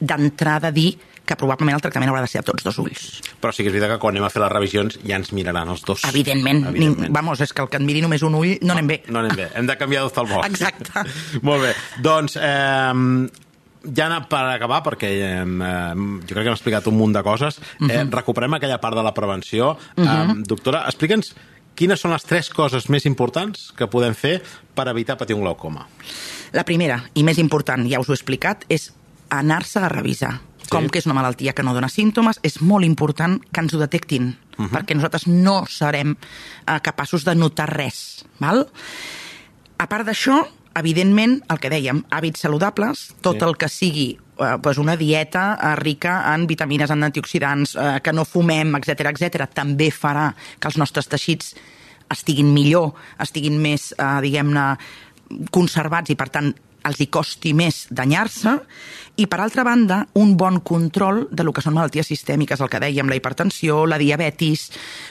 d'entrada 0.00 0.70
dir 0.72 0.92
que 1.30 1.36
probablement 1.38 1.76
el 1.76 1.82
tractament 1.84 2.10
haurà 2.10 2.24
de 2.24 2.30
ser 2.30 2.40
a 2.40 2.46
tots 2.46 2.64
dos 2.66 2.78
ulls. 2.82 3.02
Però 3.40 3.52
sí 3.54 3.62
que 3.62 3.70
és 3.70 3.74
veritat 3.74 3.94
que 3.94 4.00
quan 4.02 4.16
anem 4.16 4.26
a 4.26 4.30
fer 4.32 4.40
les 4.42 4.50
revisions 4.52 4.96
ja 5.02 5.18
ens 5.20 5.30
miraran 5.36 5.68
els 5.70 5.84
dos. 5.86 6.02
Evidentment. 6.08 6.64
Evidentment. 6.72 7.12
Vamos, 7.14 7.42
és 7.44 7.52
que 7.52 7.62
el 7.62 7.70
que 7.70 7.78
et 7.78 7.86
miri 7.86 8.02
només 8.02 8.24
un 8.26 8.34
ull 8.38 8.56
no 8.64 8.74
anem 8.74 8.88
bé. 8.90 8.98
No 9.08 9.22
anem 9.22 9.36
bé. 9.38 9.50
Hem 9.54 9.68
de 9.68 9.76
canviar 9.78 10.06
d'oftalmòleg. 10.06 10.50
Exacte. 10.50 11.04
Molt 11.46 11.68
bé. 11.68 11.76
Doncs, 12.02 12.34
eh, 12.40 13.49
ja 13.82 14.08
per 14.28 14.42
acabar, 14.54 14.82
perquè 14.82 15.08
eh, 15.08 15.44
jo 15.44 16.34
crec 16.34 16.42
que 16.44 16.48
hem 16.50 16.56
explicat 16.56 16.86
un 16.86 16.96
munt 16.98 17.14
de 17.16 17.22
coses, 17.22 17.60
Mhm. 17.78 17.90
eh, 17.90 18.04
recuperem 18.10 18.54
aquella 18.54 18.80
part 18.80 18.96
de 18.96 19.02
la 19.02 19.14
prevenció. 19.14 19.76
eh, 19.96 20.34
doctora, 20.46 20.84
explica'ns 20.86 21.34
quines 21.74 22.00
són 22.00 22.12
les 22.12 22.24
tres 22.24 22.50
coses 22.50 22.88
més 22.90 23.06
importants 23.06 23.72
que 23.76 23.86
podem 23.86 24.14
fer 24.14 24.42
per 24.74 24.88
evitar 24.88 25.16
patir 25.16 25.34
un 25.34 25.42
glaucoma. 25.42 25.86
La 26.52 26.64
primera, 26.64 27.04
i 27.14 27.22
més 27.22 27.38
important, 27.38 27.86
ja 27.88 28.00
us 28.00 28.08
ho 28.08 28.12
he 28.12 28.18
explicat, 28.18 28.64
és 28.68 28.92
anar-se 29.30 29.78
a 29.78 29.88
revisar. 29.88 30.40
Com 30.70 30.88
que 30.88 30.98
és 30.98 31.06
una 31.06 31.14
malaltia 31.14 31.52
que 31.52 31.62
no 31.62 31.72
dona 31.74 31.88
símptomes, 31.88 32.38
és 32.42 32.60
molt 32.60 32.84
important 32.84 33.40
que 33.50 33.60
ens 33.60 33.74
ho 33.74 33.78
detectin, 33.78 34.36
uh 34.56 34.64
-huh. 34.66 34.70
perquè 34.70 34.94
nosaltres 34.94 35.26
no 35.26 35.64
serem 35.66 36.16
eh, 36.66 36.80
capaços 36.80 37.24
de 37.24 37.34
notar 37.34 37.68
res. 37.74 38.24
Val? 38.38 38.68
A 39.78 39.86
part 39.88 40.06
d'això, 40.06 40.46
evidentment, 40.76 41.40
el 41.50 41.58
que 41.58 41.70
dèiem, 41.72 42.04
hàbits 42.10 42.40
saludables, 42.46 43.14
tot 43.20 43.38
Sí. 43.38 43.44
el 43.44 43.56
que 43.56 43.68
sigui 43.68 44.18
eh, 44.38 44.56
pues 44.62 44.78
una 44.78 44.96
dieta 44.96 45.58
eh, 45.60 45.76
rica 45.76 46.34
en 46.34 46.46
vitamines, 46.46 46.90
en 46.90 47.02
antioxidants, 47.04 47.76
eh, 47.76 48.00
que 48.02 48.12
no 48.12 48.24
fumem, 48.24 48.74
etc 48.76 49.10
etc, 49.10 49.46
també 49.52 49.90
farà 49.90 50.34
que 50.58 50.68
els 50.68 50.78
nostres 50.78 51.08
teixits 51.08 51.54
estiguin 52.10 52.52
millor, 52.52 52.94
estiguin 53.18 53.60
més, 53.60 53.94
eh, 53.98 54.20
diguem-ne, 54.22 54.76
conservats 55.50 56.10
i, 56.10 56.16
per 56.16 56.28
tant, 56.28 56.54
els 56.82 57.00
hi 57.00 57.06
costi 57.12 57.52
més 57.54 57.86
danyar-se, 57.90 58.54
i, 59.20 59.26
per 59.26 59.40
altra 59.40 59.62
banda, 59.64 60.06
un 60.14 60.36
bon 60.36 60.60
control 60.60 61.26
de 61.30 61.44
lo 61.44 61.52
que 61.52 61.60
són 61.60 61.74
malalties 61.76 62.08
sistèmiques, 62.08 62.60
el 62.60 62.70
que 62.72 62.80
dèiem, 62.80 63.08
la 63.08 63.18
hipertensió, 63.18 63.84
la 63.86 63.98
diabetis, 64.00 64.70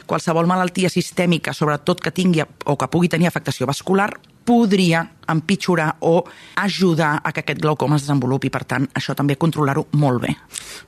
qualsevol 0.10 0.50
malaltia 0.50 0.90
sistèmica, 0.90 1.54
sobretot 1.54 2.02
que 2.02 2.12
tingui 2.12 2.42
o 2.42 2.76
que 2.76 2.88
pugui 2.90 3.08
tenir 3.08 3.28
afectació 3.30 3.68
vascular, 3.70 4.10
podria 4.50 5.06
empitjorar 5.30 5.98
o 6.00 6.24
ajudar 6.56 7.22
a 7.24 7.32
que 7.32 7.44
aquest 7.44 7.62
glaucoma 7.62 7.98
es 8.00 8.08
desenvolupi. 8.08 8.50
Per 8.50 8.64
tant, 8.66 8.88
això 8.98 9.14
també 9.14 9.36
controlar-ho 9.38 9.86
molt 10.02 10.24
bé. 10.24 10.34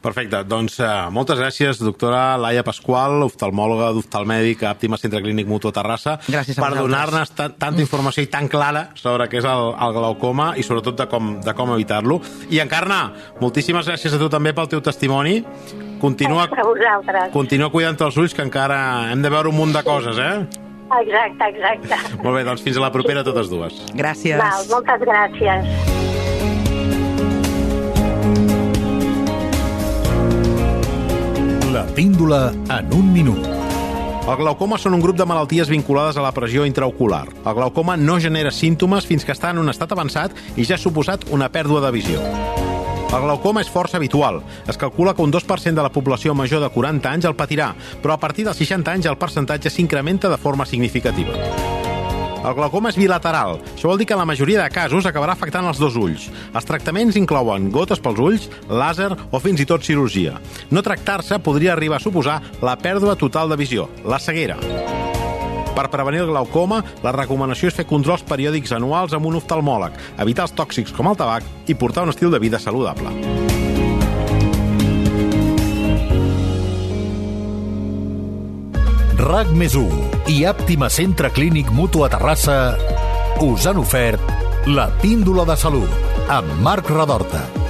Perfecte, 0.01 0.41
doncs 0.49 0.79
eh, 0.81 0.87
moltes 1.13 1.37
gràcies, 1.37 1.81
doctora 1.81 2.39
Laia 2.41 2.63
Pasqual, 2.65 3.21
oftalmòloga 3.27 3.91
d'oftalmèdic 3.93 4.63
a 4.65 4.71
Àptima 4.73 4.97
Centre 4.97 5.21
Clínic 5.21 5.45
Mutu 5.49 5.69
a 5.69 5.75
Terrassa, 5.75 6.17
Gràcies 6.25 6.57
a 6.57 6.65
per 6.65 6.71
donar-nos 6.79 7.35
ta 7.37 7.51
tanta 7.53 7.85
informació 7.85 8.25
i 8.25 8.31
tan 8.33 8.49
clara 8.49 8.87
sobre 8.97 9.29
què 9.29 9.37
és 9.43 9.45
el, 9.45 9.67
el 9.77 9.93
glaucoma 9.99 10.51
i 10.57 10.65
sobretot 10.65 10.97
de 11.03 11.07
com, 11.11 11.35
de 11.45 11.53
com 11.53 11.75
evitar-lo. 11.77 12.17
I 12.49 12.63
Encarna, 12.65 13.03
moltíssimes 13.43 13.85
gràcies 13.93 14.17
a 14.17 14.21
tu 14.21 14.31
també 14.33 14.55
pel 14.57 14.73
teu 14.73 14.81
testimoni. 14.81 15.43
Continua, 16.01 16.47
continua 17.29 17.69
cuidant 17.69 18.01
els 18.01 18.17
ulls, 18.17 18.33
que 18.33 18.41
encara 18.41 19.11
hem 19.13 19.21
de 19.21 19.29
veure 19.29 19.53
un 19.53 19.59
munt 19.59 19.77
de 19.77 19.85
coses, 19.85 20.17
eh? 20.17 20.60
Exacte, 20.99 21.47
exacte. 21.53 21.97
Molt 22.21 22.35
bé, 22.35 22.43
doncs 22.43 22.61
fins 22.65 22.77
a 22.77 22.83
la 22.83 22.91
propera 22.91 23.23
totes 23.23 23.49
dues. 23.51 23.79
Gràcies. 23.95 24.37
Val, 24.41 24.67
moltes 24.71 25.05
gràcies. 25.07 25.65
La 31.71 31.85
píndola 31.95 32.51
en 32.77 32.93
un 32.93 33.11
minut. 33.13 33.47
El 34.21 34.37
glaucoma 34.37 34.77
són 34.77 34.93
un 34.93 35.01
grup 35.01 35.17
de 35.17 35.25
malalties 35.25 35.71
vinculades 35.71 36.19
a 36.19 36.25
la 36.25 36.33
pressió 36.35 36.65
intraocular. 36.67 37.23
El 37.41 37.55
glaucoma 37.57 37.95
no 37.97 38.19
genera 38.21 38.51
símptomes 38.53 39.07
fins 39.09 39.25
que 39.25 39.33
està 39.33 39.49
en 39.55 39.63
un 39.63 39.71
estat 39.71 39.95
avançat 39.95 40.35
i 40.55 40.67
ja 40.67 40.77
ha 40.77 40.83
suposat 40.83 41.25
una 41.31 41.49
pèrdua 41.49 41.81
de 41.87 41.95
visió. 41.95 42.21
El 43.11 43.25
glaucoma 43.25 43.59
és 43.59 43.67
força 43.67 43.97
habitual. 43.99 44.37
Es 44.71 44.77
calcula 44.79 45.11
que 45.13 45.21
un 45.21 45.33
2% 45.33 45.75
de 45.75 45.83
la 45.83 45.91
població 45.91 46.31
major 46.33 46.61
de 46.63 46.69
40 46.71 47.11
anys 47.11 47.27
el 47.27 47.35
patirà, 47.35 47.73
però 47.99 48.15
a 48.15 48.21
partir 48.21 48.45
dels 48.47 48.61
60 48.63 48.87
anys 48.87 49.09
el 49.11 49.19
percentatge 49.19 49.69
s'incrementa 49.69 50.31
de 50.31 50.39
forma 50.39 50.65
significativa. 50.65 51.35
El 52.41 52.55
glaucoma 52.55 52.89
és 52.89 52.97
bilateral. 52.97 53.59
Això 53.75 53.91
vol 53.91 53.99
dir 53.99 54.07
que 54.07 54.15
en 54.15 54.23
la 54.23 54.29
majoria 54.29 54.63
de 54.63 54.71
casos 54.73 55.05
acabarà 55.05 55.35
afectant 55.35 55.67
els 55.67 55.77
dos 55.77 55.99
ulls. 55.99 56.29
Els 56.55 56.65
tractaments 56.65 57.19
inclouen 57.19 57.67
gotes 57.69 57.99
pels 57.99 58.23
ulls, 58.23 58.49
làser 58.71 59.11
o 59.11 59.43
fins 59.43 59.59
i 59.59 59.67
tot 59.67 59.83
cirurgia. 59.83 60.39
No 60.71 60.81
tractar-se 60.81 61.43
podria 61.43 61.75
arribar 61.75 61.99
a 61.99 62.07
suposar 62.07 62.41
la 62.63 62.79
pèrdua 62.79 63.19
total 63.19 63.51
de 63.51 63.59
visió, 63.59 63.89
la 64.07 64.23
ceguera. 64.23 64.57
Per 65.75 65.87
prevenir 65.91 66.25
el 66.25 66.31
glaucoma, 66.33 66.81
la 67.03 67.13
recomanació 67.15 67.71
és 67.71 67.77
fer 67.77 67.87
controls 67.89 68.25
periòdics 68.27 68.73
anuals 68.75 69.15
amb 69.15 69.29
un 69.29 69.39
oftalmòleg, 69.39 69.95
evitar 70.23 70.49
els 70.49 70.55
tòxics 70.57 70.93
com 70.95 71.11
el 71.11 71.19
tabac 71.19 71.47
i 71.71 71.77
portar 71.77 72.03
un 72.05 72.13
estil 72.13 72.31
de 72.33 72.41
vida 72.43 72.59
saludable. 72.59 73.13
RAC 79.21 79.51
més 79.53 79.75
i 80.33 80.41
Àptima 80.49 80.89
Centre 80.89 81.29
Clínic 81.31 81.69
Mutu 81.71 82.01
a 82.03 82.09
Terrassa 82.09 82.75
us 83.45 83.67
han 83.69 83.77
ofert 83.77 84.67
la 84.67 84.89
píndola 85.01 85.45
de 85.45 85.55
salut 85.57 86.29
amb 86.29 86.57
Marc 86.65 86.89
Radorta. 86.89 87.60